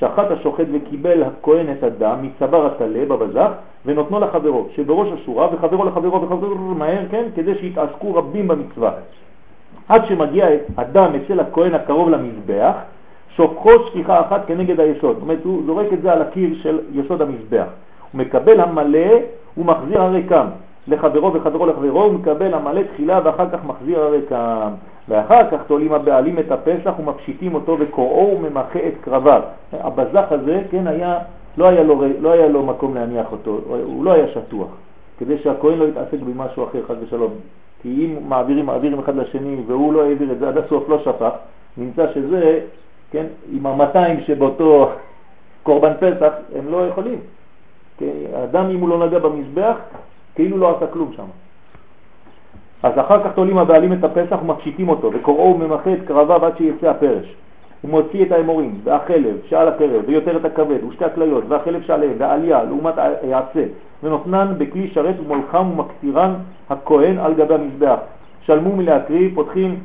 שחט 0.00 0.30
השוחט 0.30 0.64
וקיבל 0.72 1.22
הכהן 1.22 1.66
את 1.72 1.82
הדם 1.82 2.18
מצוואר 2.22 2.66
הטלה 2.66 3.04
בבזח 3.08 3.50
ונותנו 3.86 4.20
לחברו 4.20 4.66
שבראש 4.76 5.08
השורה 5.12 5.48
וחברו 5.54 5.84
לחברו 5.84 6.22
וחברו 6.22 6.54
מהר 6.56 7.08
כן 7.10 7.24
כדי 7.34 7.54
שיתעסקו 7.54 8.14
רבים 8.14 8.48
במצווה 8.48 8.92
עד 9.88 10.06
שמגיע 10.06 10.46
הדם 10.76 11.10
אצל 11.16 11.40
הכהן 11.40 11.74
הקרוב 11.74 12.10
למזבח 12.10 12.74
שופכו 13.36 13.70
שפיכה 13.86 14.20
אחת 14.20 14.46
כנגד 14.46 14.80
היסוד 14.80 15.14
זאת 15.14 15.22
אומרת 15.22 15.44
הוא 15.44 15.62
זורק 15.66 15.92
את 15.92 16.02
זה 16.02 16.12
על 16.12 16.22
הקיר 16.22 16.54
של 16.62 16.78
יסוד 16.92 17.22
המזבח 17.22 17.66
הוא 18.12 18.20
מקבל 18.20 18.60
המלא 18.60 19.08
ומחזיר 19.58 20.02
הריקם 20.02 20.46
לחברו 20.88 21.34
וחברו 21.34 21.66
לחברו 21.66 22.02
הוא 22.02 22.12
מקבל 22.12 22.54
המלא 22.54 22.82
תחילה 22.82 23.20
ואחר 23.24 23.50
כך 23.50 23.64
מחזיר 23.64 24.00
הריקם 24.00 24.70
ואחר 25.08 25.50
כך 25.50 25.58
תולים 25.66 25.92
הבעלים 25.92 26.38
את 26.38 26.52
הפסח 26.52 26.92
ומפשיטים 26.98 27.54
אותו 27.54 27.76
וקוראו 27.80 28.36
וממחה 28.36 28.78
את 28.78 28.92
קרביו. 29.00 29.42
הבזח 29.72 30.24
הזה, 30.30 30.62
כן, 30.70 30.86
היה, 30.86 31.18
לא 31.58 31.68
היה 31.68 31.82
לו, 31.82 32.02
לא 32.20 32.32
היה 32.32 32.48
לו 32.48 32.62
מקום 32.62 32.94
להניח 32.94 33.32
אותו, 33.32 33.60
הוא 33.66 34.04
לא 34.04 34.12
היה 34.12 34.28
שטוח, 34.28 34.68
כדי 35.18 35.38
שהכהן 35.38 35.78
לא 35.78 35.84
יתעסק 35.84 36.20
במשהו 36.20 36.64
אחר, 36.64 36.78
חד 36.88 36.94
ושלום. 37.02 37.32
כי 37.82 37.88
אם 37.88 38.28
מעבירים, 38.28 38.66
מעבירים 38.66 38.98
אחד 38.98 39.16
לשני 39.16 39.56
והוא 39.66 39.92
לא 39.92 40.04
העביר 40.04 40.32
את 40.32 40.38
זה 40.38 40.48
עד 40.48 40.58
הסוף, 40.58 40.88
לא 40.88 40.98
שפך, 40.98 41.32
נמצא 41.76 42.12
שזה, 42.14 42.60
כן, 43.10 43.26
עם 43.52 43.66
המאתיים 43.66 44.20
שבאותו 44.20 44.90
קורבן 45.62 45.92
פסח, 46.00 46.32
הם 46.56 46.68
לא 46.70 46.86
יכולים. 46.86 47.18
כי 48.00 48.10
אדם 48.44 48.70
אם 48.70 48.80
הוא 48.80 48.88
לא 48.88 49.06
נגע 49.06 49.18
במזבח, 49.18 49.76
כאילו 50.34 50.58
לא 50.58 50.76
עשה 50.76 50.86
כלום 50.86 51.12
שם. 51.16 51.24
אז 52.82 52.92
אחר 53.00 53.24
כך 53.24 53.32
תולים 53.34 53.58
הבעלים 53.58 53.92
את 53.92 54.04
הפסח 54.04 54.38
ומפשיטים 54.42 54.88
אותו, 54.88 55.10
וקוראו 55.14 55.54
וממחה 55.54 55.92
את 55.92 55.98
קרביו 56.06 56.46
עד 56.46 56.56
שיצא 56.58 56.90
הפרש. 56.90 57.34
הוא 57.82 57.90
מוציא 57.90 58.24
את 58.24 58.32
האמורים, 58.32 58.80
והחלב 58.84 59.36
שעל 59.48 59.68
הקרב, 59.68 60.02
ויותר 60.06 60.36
את 60.36 60.44
הכבד, 60.44 60.84
ושתי 60.88 61.04
הכליות, 61.04 61.44
והחלב 61.48 61.82
שעליהם, 61.82 62.12
והעלייה, 62.18 62.64
לעומת 62.64 62.94
היעשה, 63.22 63.64
ונותנן 64.02 64.54
בכלי 64.58 64.90
שרת 64.94 65.14
ומולחם 65.20 65.70
ומקטירן 65.70 66.34
הכהן 66.70 67.18
על 67.18 67.34
גבי 67.34 67.54
המזבח. 67.54 67.98
שלמו 68.42 68.76
מלהקריב, 68.76 69.34
פותחים 69.34 69.80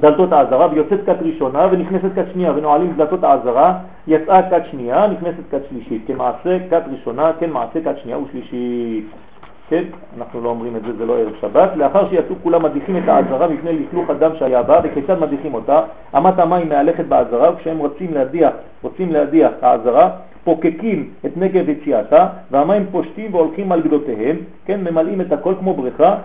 דלתות 0.00 0.32
העזרה, 0.32 0.68
ויוצאת 0.72 1.00
כת 1.06 1.16
ראשונה 1.20 1.66
ונכנסת 1.70 2.08
כת 2.14 2.24
שנייה, 2.32 2.52
ונועלים 2.56 2.92
דלתות 2.96 3.24
העזרה, 3.24 3.78
יצאה 4.06 4.50
כת 4.50 4.62
שנייה, 4.70 5.06
נכנסת 5.06 5.42
כת 5.50 5.60
שלישית. 5.70 6.02
כמעשה 6.06 6.58
כת 6.70 6.82
ראשונה, 6.92 7.30
כן 7.40 7.50
מעשה 7.50 7.84
כת 7.84 7.98
שנייה 8.02 8.18
ושלישית. 8.18 9.04
כן, 9.68 9.82
אנחנו 10.18 10.40
לא 10.40 10.48
אומרים 10.48 10.76
את 10.76 10.82
זה, 10.82 10.96
זה 10.98 11.06
לא 11.06 11.18
ערב 11.18 11.32
שבת, 11.40 11.70
לאחר 11.76 12.08
שיצאו 12.10 12.34
כולם 12.42 12.62
מדיחים 12.62 12.96
את 12.96 13.08
העזרה 13.08 13.48
מפני 13.48 13.78
לכלוך 13.78 14.10
הדם 14.10 14.30
שהיה 14.38 14.62
בה, 14.62 14.80
וכיצד 14.84 15.20
מדיחים 15.20 15.54
אותה? 15.54 15.80
אמת 16.16 16.38
המים 16.38 16.68
מהלכת 16.68 17.04
בעזרה, 17.04 17.52
וכשהם 17.52 17.78
רוצים 17.78 18.14
להדיח, 18.14 18.50
רוצים 18.82 19.12
להדיח 19.12 19.50
העזרה, 19.62 20.10
פוקקים 20.44 21.10
את 21.26 21.36
נגב 21.36 21.68
יציאתה, 21.68 22.26
והמים 22.50 22.86
פושטים 22.90 23.34
והולכים 23.34 23.72
על 23.72 23.82
גדותיהם, 23.82 24.36
כן, 24.66 24.80
ממלאים 24.80 25.20
את 25.20 25.32
הכל 25.32 25.54
כמו 25.58 25.74
בריכה, 25.74 26.16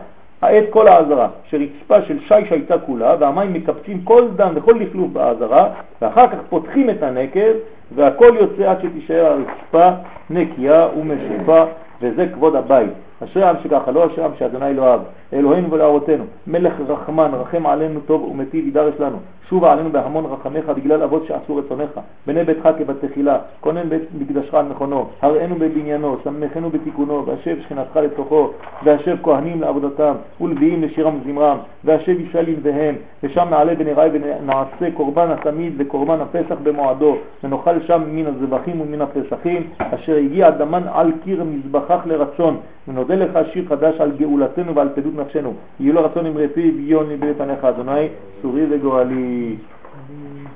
את 0.43 0.63
כל 0.69 0.87
העזרה, 0.87 1.27
שרצפה 1.49 2.01
של 2.01 2.19
שיש 2.27 2.51
הייתה 2.51 2.77
כולה, 2.77 3.15
והמים 3.19 3.53
מקפצים 3.53 4.01
כל 4.03 4.27
דם 4.35 4.51
וכל 4.55 4.75
לכלוך 4.79 5.09
בעזרה, 5.13 5.69
ואחר 6.01 6.27
כך 6.27 6.37
פותחים 6.49 6.89
את 6.89 7.03
הנקב, 7.03 7.51
והכל 7.95 8.35
יוצא 8.39 8.71
עד 8.71 8.77
שתישאר 8.81 9.25
הרצפה 9.25 9.89
נקייה 10.29 10.87
ומשופה, 10.97 11.63
וזה 12.01 12.27
כבוד 12.33 12.55
הבית. 12.55 12.89
אשרי 13.23 13.43
העם 13.43 13.55
שככה, 13.63 13.91
לא 13.91 14.05
אשרי 14.05 14.23
העם 14.23 14.31
שאדוני 14.39 14.73
לא 14.73 14.91
אהב, 14.91 14.99
אלוהינו 15.33 15.71
ולאבותינו, 15.71 16.23
מלך 16.47 16.73
רחמן, 16.87 17.31
רחם 17.33 17.65
עלינו 17.65 17.99
טוב 17.99 18.23
ומטיב 18.23 18.67
ידרש 18.67 18.93
לנו, 18.99 19.17
שובה 19.49 19.73
עלינו 19.73 19.91
בהמון 19.91 20.25
רחמך 20.25 20.69
בגלל 20.75 21.03
אבות 21.03 21.25
שעשו 21.25 21.55
רצונך, 21.55 21.99
בני 22.27 22.43
ביתך 22.43 22.69
כבתחילה, 22.77 23.37
כונן 23.61 23.89
בית 23.89 24.01
מקדשך 24.19 24.53
על 24.53 24.65
מכונו, 24.65 25.07
הראינו 25.21 25.55
בבניינו, 25.55 26.17
שמחנו 26.23 26.69
בתיקונו, 26.69 27.25
והשב 27.25 27.57
שכנתך 27.61 27.95
לתוכו, 27.95 28.51
והשב 28.83 29.17
כהנים 29.23 29.61
לעבודתם, 29.61 30.13
ולוויים 30.41 30.83
לשירם 30.83 31.19
וזמרם, 31.21 31.57
והשב 31.83 32.19
ישראל 32.19 32.45
לנביהם, 32.47 32.95
ושם 33.23 33.47
נעלה 33.49 33.73
ונראה 33.77 34.07
ונעשה 34.13 34.91
קורבן 34.93 35.31
התמיד 35.31 35.73
וקורבן 35.77 36.17
הפסח 36.21 36.55
במועדו, 36.63 37.17
ונאכל 37.43 37.79
שם 37.87 38.01
מן 38.11 38.25
הזבחים 38.27 38.81
ומן 38.81 39.01
הפסחים, 39.01 39.67
אשר 39.77 40.15
הגיע 40.15 40.49
דמן 40.49 40.83
על 40.93 41.11
קיר 41.23 41.43
מזבחך 41.43 41.99
לרצון, 42.05 42.57
ונודה 42.87 43.15
לך 43.15 43.39
שיר 43.53 43.65
חדש 43.69 44.01
על 44.01 44.11
גאולתנו 44.17 44.75
ועל 44.75 44.89
פדות 44.95 45.13
נפשנו. 45.17 45.53
יהיו 45.79 45.93
לו 45.93 46.05
רצון 46.05 46.25
עם 46.25 46.37
רפי 46.37 46.71
ויון 46.77 47.09
מבית 47.09 47.37
פניך, 47.37 47.63
אדוני, 47.63 48.07
צורי 48.41 48.65
וגואלי. 48.69 49.55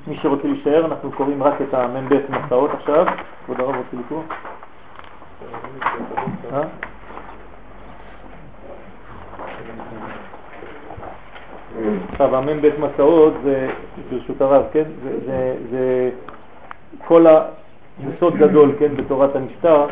מי 0.06 0.16
שרוצה 0.22 0.48
להישאר, 0.48 0.86
אנחנו 0.86 1.12
קוראים 1.12 1.42
רק 1.42 1.54
את 1.62 1.74
המ"ב 1.74 2.14
מסעות 2.28 2.70
עכשיו. 2.70 3.06
כבוד 3.44 3.60
הרב 3.60 3.74
רוצה 3.76 3.96
לקרוא? 4.04 4.22
אה? 6.52 6.62
עכשיו, 12.12 12.36
המ"ב 12.36 12.70
מסעות 12.78 13.34
זה, 13.44 13.68
ברשות 14.10 14.40
הרב, 14.40 14.64
כן? 14.72 14.84
זה, 15.70 16.10
כל 17.06 17.26
ה... 17.26 17.42
זה 18.04 18.10
סוד 18.20 18.36
גדול, 18.36 18.72
כן, 18.78 18.96
בתורת 18.96 19.36
המשטר, 19.36 19.86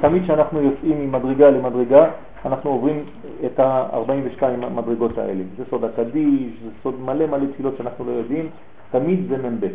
תמיד 0.00 0.22
כשאנחנו 0.22 0.60
יוצאים 0.62 1.06
ממדרגה 1.06 1.50
למדרגה, 1.50 2.06
אנחנו 2.44 2.70
עוברים 2.70 3.04
את 3.46 3.60
ה-42 3.60 4.42
מדרגות 4.74 5.18
האלה. 5.18 5.42
זה 5.56 5.64
סוד 5.70 5.84
הקדיש, 5.84 6.52
זה 6.64 6.70
סוד 6.82 7.00
מלא 7.00 7.26
מלא 7.26 7.46
תפילות 7.52 7.74
שאנחנו 7.78 8.04
לא 8.04 8.10
יודעים, 8.10 8.48
תמיד 8.90 9.20
זה 9.28 9.36
מ"ב. 9.36 9.66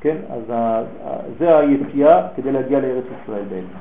כן? 0.00 0.16
אז 0.30 0.50
ה, 0.50 0.82
זה 1.38 1.58
היציאה 1.58 2.28
כדי 2.36 2.52
להגיע 2.52 2.80
לארץ 2.80 3.04
ישראל 3.22 3.42
בעצם. 3.42 3.78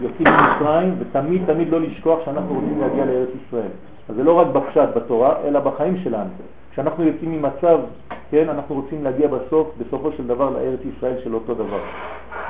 יוצאים 0.00 0.28
ממצרים, 0.28 0.94
ותמיד 0.98 1.42
תמיד 1.46 1.68
לא 1.68 1.80
לשכוח 1.80 2.18
שאנחנו 2.24 2.54
רוצים 2.54 2.80
להגיע 2.80 3.04
לארץ 3.04 3.28
ישראל. 3.46 3.70
אז 4.08 4.16
זה 4.16 4.24
לא 4.24 4.32
רק 4.32 4.46
בפשט 4.46 4.88
בתורה, 4.96 5.34
אלא 5.44 5.60
בחיים 5.60 5.96
שלנו. 6.04 6.30
כשאנחנו 6.72 7.04
יוצאים 7.04 7.32
ממצב, 7.32 7.78
כן, 8.30 8.48
אנחנו 8.48 8.74
רוצים 8.74 9.04
להגיע 9.04 9.28
בסוף, 9.28 9.70
בסופו 9.78 10.12
של 10.12 10.26
דבר 10.26 10.50
לארץ 10.50 10.80
ישראל 10.96 11.14
של 11.24 11.34
אותו 11.34 11.54
דבר. 11.54 11.80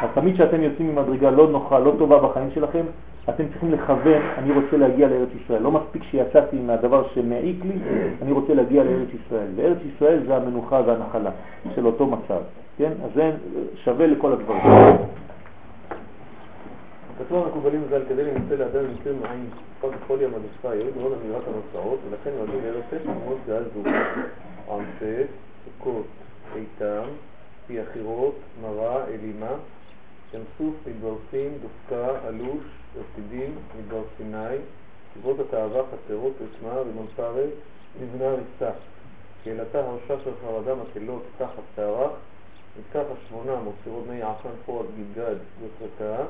אז 0.02 0.08
תמיד 0.14 0.34
כשאתם 0.34 0.62
יוצאים 0.62 0.94
ממדרגה 0.94 1.30
לא 1.30 1.48
נוחה, 1.48 1.78
לא 1.78 1.94
טובה 1.98 2.18
בחיים 2.18 2.50
שלכם, 2.54 2.84
אתם 3.28 3.44
צריכים 3.48 3.72
לכוון, 3.72 4.22
אני 4.38 4.52
רוצה 4.52 4.76
להגיע 4.76 5.08
לארץ 5.08 5.28
ישראל. 5.44 5.62
לא 5.62 5.70
מספיק 5.70 6.02
שיצאתי 6.02 6.56
מהדבר 6.56 7.08
שמעיק 7.14 7.64
לי, 7.64 7.74
אני 8.22 8.32
רוצה 8.32 8.54
להגיע 8.54 8.84
לארץ 8.84 9.08
ישראל. 9.24 9.46
וארץ 9.56 9.78
ישראל 9.94 10.20
זה 10.26 10.36
המנוחה 10.36 10.80
והנחלה 10.86 11.30
של 11.74 11.86
אותו 11.86 12.06
מצב, 12.06 12.40
כן? 12.78 12.92
אז 13.04 13.10
זה 13.14 13.30
שווה 13.84 14.06
לכל 14.06 14.32
הדברים. 14.32 14.62
כתוב 17.18 17.44
המקובלים 17.44 17.80
ז"ל 17.90 18.02
כדי 18.08 18.24
למצוא 18.24 18.56
לאדם 18.56 18.84
למצוא 18.84 19.12
מעין 19.22 19.46
פג 19.80 19.88
חולי 20.06 20.24
המגפה, 20.24 20.74
יוריד 20.74 20.96
מאוד 21.00 21.12
אמירת 21.22 21.42
המוצאות, 21.46 21.98
ולכן 22.10 22.30
נוהגים 22.36 22.60
בערב 22.62 22.82
פסח 22.90 23.10
מאוד 23.24 23.38
גל 23.46 23.62
זוג. 23.74 23.86
סוכות, 25.64 26.06
איתם, 26.56 27.04
פי 27.66 27.82
אחירות, 27.82 28.34
מרה, 28.62 29.04
אלימה, 29.04 29.54
ים 30.34 30.40
סוף, 30.58 30.74
מדבר 30.86 31.14
דופקה, 31.62 32.28
אלוש, 32.28 32.64
ירפידים, 32.96 33.54
מדבר 33.78 34.02
סיני, 34.16 34.56
קברות 35.14 35.40
התאווה, 35.40 35.82
חצרות, 35.82 36.32
עוצמה, 36.40 36.80
פרס, 37.16 37.50
נבנה 38.00 38.28
ריצה. 38.30 38.70
קהילתה 39.42 39.80
הרשה 39.80 40.24
של 40.24 40.30
חרדה 40.42 40.74
מקהלות 40.74 41.22
תחת 41.38 41.62
תארך, 41.74 42.10
מתקף 42.78 43.04
השמונה 43.12 43.56
מוסירות 43.56 44.06
בני 44.06 44.22
עשן 44.22 44.50
פורת 44.66 44.86
גלגד 44.96 45.36
ופרקה, 45.60 46.22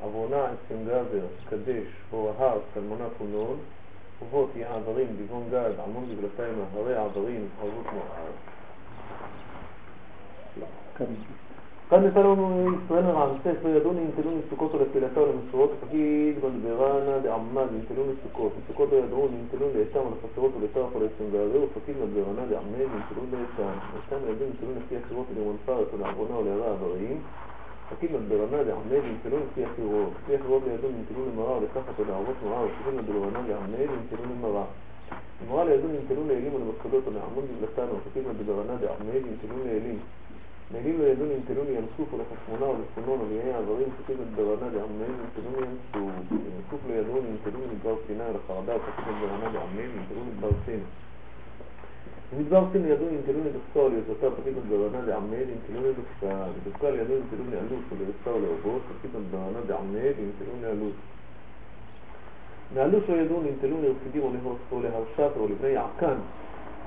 עוונה 0.00 0.44
עצם 0.44 0.84
גבר, 0.84 1.26
קדש, 1.50 1.86
הורהר, 2.10 2.58
סלמונה 2.74 3.04
פונון, 3.18 3.58
חובות 4.18 4.50
יעברים, 4.56 5.06
דיבון 5.16 5.48
גד, 5.50 5.70
עמון 5.84 6.14
דגלתיים, 6.14 6.54
הרי 6.74 6.96
עברים, 6.96 7.48
חרבות 7.60 7.84
מואר. 7.92 8.32
כאן 11.92 12.04
נתן 12.04 12.20
לנו 12.20 12.70
ישראל 12.84 13.04
מרעמסס, 13.04 13.56
לא 13.64 13.68
ידעו 13.68 13.92
ננטלו 13.92 14.30
מסוכות 14.36 14.74
ולתפילתה 14.74 15.20
ולמסורות, 15.20 15.70
תגיד 15.80 16.34
בלברנה 16.40 17.18
דעמד, 17.18 17.66
ננטלו 17.72 18.02
מסוכות, 18.12 18.52
מסוכות 18.64 18.88
לא 18.92 18.96
ידעו, 18.96 19.28
ננטלו 19.28 19.66
לאיתם 19.74 20.00
ולחסרות 20.00 20.52
ולטרף 20.56 20.96
ולעצם 20.96 21.24
והרי 21.32 21.58
ופקיד 21.64 21.96
בלברנה 21.96 22.46
דעמד, 22.50 22.86
ננטלו 22.94 23.22
לאיתם, 23.32 23.74
איתם 23.96 24.16
ילדים 24.26 24.48
ננטלו 24.48 24.68
לפי 24.78 24.96
החירות 24.96 25.26
ולמון 25.34 25.56
פרץ 25.64 25.88
ולעוונה 25.94 26.36
ולהרע 26.38 26.70
עבריים, 26.70 27.18
פקיד 27.90 28.10
בלברנה 28.12 28.64
דעמד, 28.64 29.02
ננטלו 29.12 29.36
לפי 29.46 29.64
החירות, 29.64 30.10
לפי 30.22 30.34
החירות 30.34 30.62
לידו 30.66 30.88
ננטלו 30.96 31.20
למראה 31.32 31.56
ולקחת 31.58 32.00
ולערות 32.00 32.36
מראה, 32.44 32.64
ופקיד 32.64 32.94
בלברנה 33.06 33.40
דעמד, 33.48 33.88
ננטלו 33.96 34.24
למראה. 34.32 34.64
למראה 35.42 35.64
לידו 35.64 35.88
ננטלו 35.88 36.22
לאלים 36.28 36.54
ולמפקדות 36.54 37.02
ולעמוד 37.08 37.44
בגלתן, 37.50 37.86
ופקיד 37.96 38.24
בלברנה 38.24 38.74
דעמד, 38.80 39.22
ננטלו 39.30 39.56
לאלים. 39.66 39.98
נהלים 40.72 40.98
לא 41.00 41.04
ידעו 41.04 41.26
ננטלו 41.26 41.64
לים 41.64 41.86
סוף 41.96 42.14
ולחשמונה 42.14 42.66
ולצפונון 42.72 43.20
וליהי 43.20 43.52
העברים 43.52 43.88
ופקיד 43.88 44.16
את 44.20 44.30
ברנה 44.36 44.68
לעמהם 44.74 45.12
ננטלו 45.20 45.60
לים 45.60 45.76
סוף 45.92 46.30
לים 46.30 46.62
סוף 46.70 46.80
לא 46.88 46.94
ידעו 46.94 47.16
ננטלו 47.28 47.60
מדבר 47.72 47.94
סיני 48.06 48.24
ולחרדה 48.30 48.76
ופקיד 48.76 49.04
את 49.08 49.16
ברנה 49.20 49.46
לעמהם 49.54 49.90
ננטלו 49.96 50.20
מדבר 50.28 50.50
סין 50.66 50.80
במדבר 52.36 52.64
סין 52.72 52.84
ידעו 52.84 53.06
ננטלו 53.12 53.40
לדופקה 53.46 53.80
וליוזתה 53.80 54.26
ופקיד 54.28 54.56
את 54.58 54.64
ברנה 54.64 55.00
לעמהם 55.06 55.46
ננטלו 55.52 55.80
לדופקה 55.90 56.46
לדופקה 56.56 56.90
לידעו 56.90 57.16
ננטלו 57.18 57.44
לאלוף 57.52 57.84
ולרצה 57.92 58.30
ולעובות 58.36 58.82
ופקיד 58.90 59.10
את 59.16 59.26
ברנה 59.30 59.60
לעמהם 59.68 60.14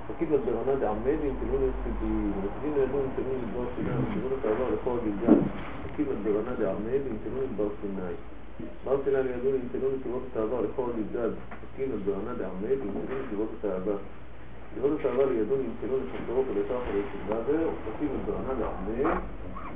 ננטלו 0.10 0.38
לאלוף 0.38 0.66
מאלוף 0.66 0.66
לא 0.66 1.10
ידעו 1.10 1.24
ננטלו 1.24 1.58
לרפידים 1.60 1.86
או 1.86 1.86
להרשת 1.86 1.86
או 1.86 1.86
לבני 1.86 1.86
יעקן 1.86 1.86
פקיד 1.86 1.86
ברמה 1.86 1.86
דעמד 1.86 1.90
נטלו 1.92 1.92
לרפידים, 1.92 2.32
ורפידים 2.44 2.74
לידו 2.76 3.00
נטלו 3.08 3.32
לדבר 3.36 3.66
סיני, 3.76 3.92
ונטלו 3.92 4.30
לתעבר 4.38 4.68
לכל 4.74 4.98
הגלגל, 5.02 5.40
פקיד 5.84 6.08
ברמה 6.24 6.54
דעמד 6.60 7.02
נטלו 7.12 7.42
לדבר 7.44 7.70
סיני. 7.82 8.14
בר 8.86 8.98
סיני 9.04 9.24
לידו 9.24 9.50
נטלו 9.58 9.88
לסיבות 9.92 10.24
התעבר 10.32 10.62
לכל 10.62 10.90
הגלגל, 10.94 11.32
פקיד 11.74 11.90
ברמה 12.06 12.34
דעמד 12.34 12.78
נטלו 12.86 13.20
לסיבות 13.26 13.50
התעבר. 13.60 13.98
סיבות 14.74 14.92
התעבר 15.00 15.26
לידו 15.26 15.56
נטלו 15.56 15.98
לחסרות 15.98 16.46
ולתח 16.50 16.82
ולסגבר, 16.94 17.70
ופקיד 17.70 18.10
ברמה 18.26 18.54
דעמד 18.60 19.18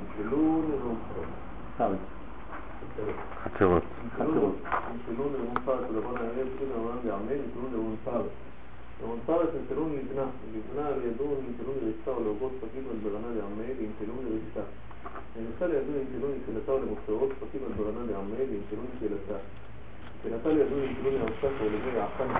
נטלו 0.02 0.62
לרמפות. 0.68 1.26
חצרות. 3.44 3.82
חצרות. 4.16 4.54
ומנפרת 9.02 9.48
נטלון 9.64 9.96
לבנה, 9.96 10.26
לבנה 10.54 10.88
על 10.88 11.00
ידו 11.08 11.24
נטלון 11.48 11.76
לריצה 11.82 12.10
ולעובות 12.20 12.52
פקיד 12.60 12.84
על 12.90 12.98
ברנה 13.04 13.30
לעמל, 13.38 13.74
נטלון 13.90 14.20
לריצה. 14.26 14.64
ננסה 15.36 15.66
לידו 15.66 15.92
נטלון 16.02 16.30
לתפילתה 16.36 16.72
ולמוצרות, 16.74 17.30
פקיד 17.40 17.60
על 17.66 17.72
ברנה 17.78 18.02
לעמל, 18.10 18.46
נטלון 18.56 18.86
לתפילתה. 18.92 19.38
נטילתה 20.18 20.48
לידו 20.48 20.76
נטלון 20.86 21.14
להרשקה 21.14 21.64
ולבי 21.64 21.92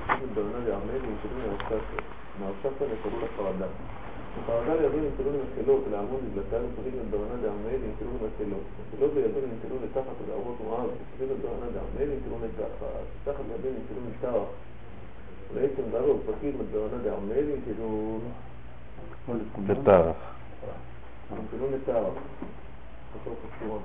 פקיד 0.04 0.20
על 0.22 0.32
ברנה 0.34 0.60
לעמל, 0.68 1.00
נטלון 1.10 1.40
להרשקה. 1.46 2.00
מהרשקה 2.40 2.84
נטלו 2.92 3.18
לחרדה. 3.24 3.68
בחרדה 4.36 4.74
לידו 4.80 4.98
נטלון 5.06 5.34
למקלות, 5.40 5.82
לעמוד 5.92 6.20
לבלתן, 6.26 6.62
פקיד 6.76 6.94
על 7.00 7.08
ברנה 7.10 7.36
לעמל, 7.44 7.78
נטלון 7.88 8.14
למקלות. 8.20 8.64
מקלות 8.92 9.10
לידו 9.14 9.40
נטלון 9.52 9.78
לתחת 9.84 10.16
ולערות 10.24 10.56
מואב, 10.64 10.90
פקיד 11.10 11.28
על 11.30 11.38
ברנה 11.44 11.68
לעמל, 11.76 12.08
נטלון 12.14 12.40
לתחת. 12.46 13.04
תחת 13.24 13.44
לידו 13.48 13.68
נטלון 13.78 14.04
לתרח. 14.10 14.50
בעצם 15.54 15.82
דבר 15.88 16.16
פקיד 16.26 16.54
כאילו... 17.64 18.18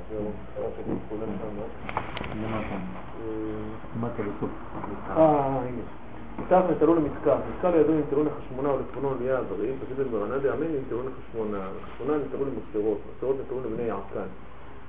כאילו 0.10 0.30
קרה 0.56 0.67
שאני 0.75 0.95
כולל 1.10 1.28
שם. 1.39 1.56
למטה 3.95 4.23
בסוף. 4.23 4.49
אה, 5.10 5.45
הנה. 5.45 5.82
מתחת 6.39 6.63
נטלו 6.69 6.95
למתקע, 6.95 7.36
מתקע 7.49 7.71
לידו 7.71 7.93
נטלו 7.93 8.23
לחשמונה 8.23 8.73
ולצפונו 8.73 9.19
וליה 9.19 9.38
הזרים, 9.38 9.75
פקיד 9.84 9.99
מדברנה 9.99 10.38
דעמל 10.38 10.67
נטלו 10.67 10.99
לחשמונה, 11.10 11.67
לחשמונה 11.82 12.17
נטלו 12.17 12.45
למסתרות, 12.45 12.97
מסתרות 13.13 13.36
נטלו 13.45 13.60
לבני 13.60 13.84
יעקן. 13.84 14.28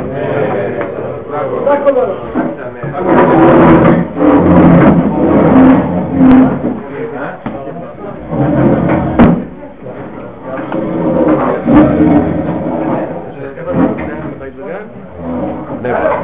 בני 15.83 15.93
ברק. 15.93 16.21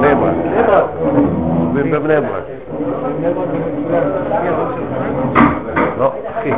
בני 0.00 0.14
ברק. 0.66 0.84
בבני 1.74 2.20
ברק. 2.20 2.44
לא, 5.98 6.12
אחי. 6.26 6.52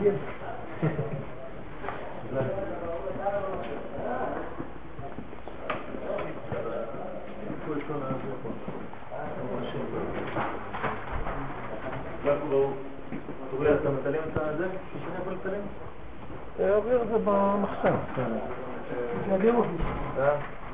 אתה 0.00 0.39
זה 17.09 17.17
במחסן. 17.23 17.95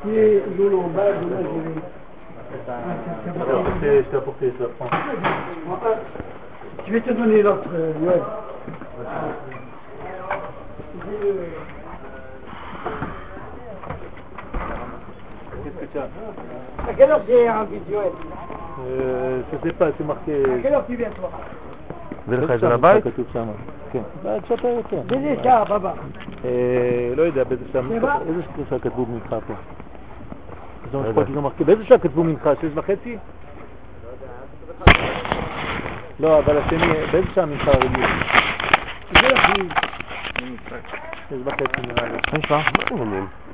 Et 0.03 0.41
Lolo 0.57 0.79
en 0.81 0.87
bas, 0.87 1.11
de 1.13 1.29
là, 1.29 1.37
je 1.43 1.49
Je 3.85 4.01
t'ai 4.09 4.17
apporté 4.17 4.51
ça, 4.57 4.65
prends. 4.77 4.89
Je 6.87 6.91
vais 6.91 7.01
te 7.01 7.11
donner 7.11 7.43
l'autre, 7.43 7.69
euh, 7.73 7.93
ouais. 8.01 8.21
בבקשה. 15.65 16.07
À 16.89 16.93
quelle 16.93 17.11
heure 17.11 17.21
c'est 17.27 17.47
un 17.47 17.63
visuel 17.65 18.11
Euh, 18.79 19.41
je 19.51 19.67
sais 19.67 19.73
pas, 19.73 19.89
c'est 19.97 20.03
marqué... 20.03 20.43
À 20.43 20.57
quelle 20.61 20.73
heure 20.73 20.85
tu 20.87 20.95
viens 20.95 21.11
toi 21.11 21.31
הביא 22.26 22.38
לך 22.38 22.50
את 22.50 22.60
זה 22.60 22.66
שם, 22.66 22.72
לבית? 22.72 23.04
כתוב 23.04 23.26
שם. 23.32 23.46
כן, 23.92 23.98
יוצא. 24.22 24.54
Désolé, 25.08 25.36
ça, 25.42 25.64
baba. 25.64 25.94
אה, 26.44 27.12
לא 27.16 27.22
יודע 27.22 27.44
באיזה 27.44 27.64
שעה? 27.72 27.82
איזה 28.28 28.42
שעה 28.70 28.78
כתבו 28.78 29.06
מנחה 29.06 29.38
פה? 29.40 29.54
לא 30.92 31.02
מה 31.42 31.50
גם 31.58 31.66
באיזה 31.66 31.84
שעה 31.84 31.98
כתבו 31.98 32.24
מנחה? 32.24 32.52
שש 32.54 32.68
וחצי? 32.74 33.16
לא, 36.20 36.38
אבל 36.38 36.58
השני, 36.58 36.86
באיזה 37.12 37.28
שעה 37.34 37.46
מנחה 37.46 37.70
רגיל? 37.70 38.06
שש 41.30 41.36
וחצי 41.44 41.80
נראה 41.88 42.08
לי. 42.08 42.18
אין 42.32 42.42
כבר? 42.42 42.56
מה 42.56 42.62
העניינים? 42.90 43.45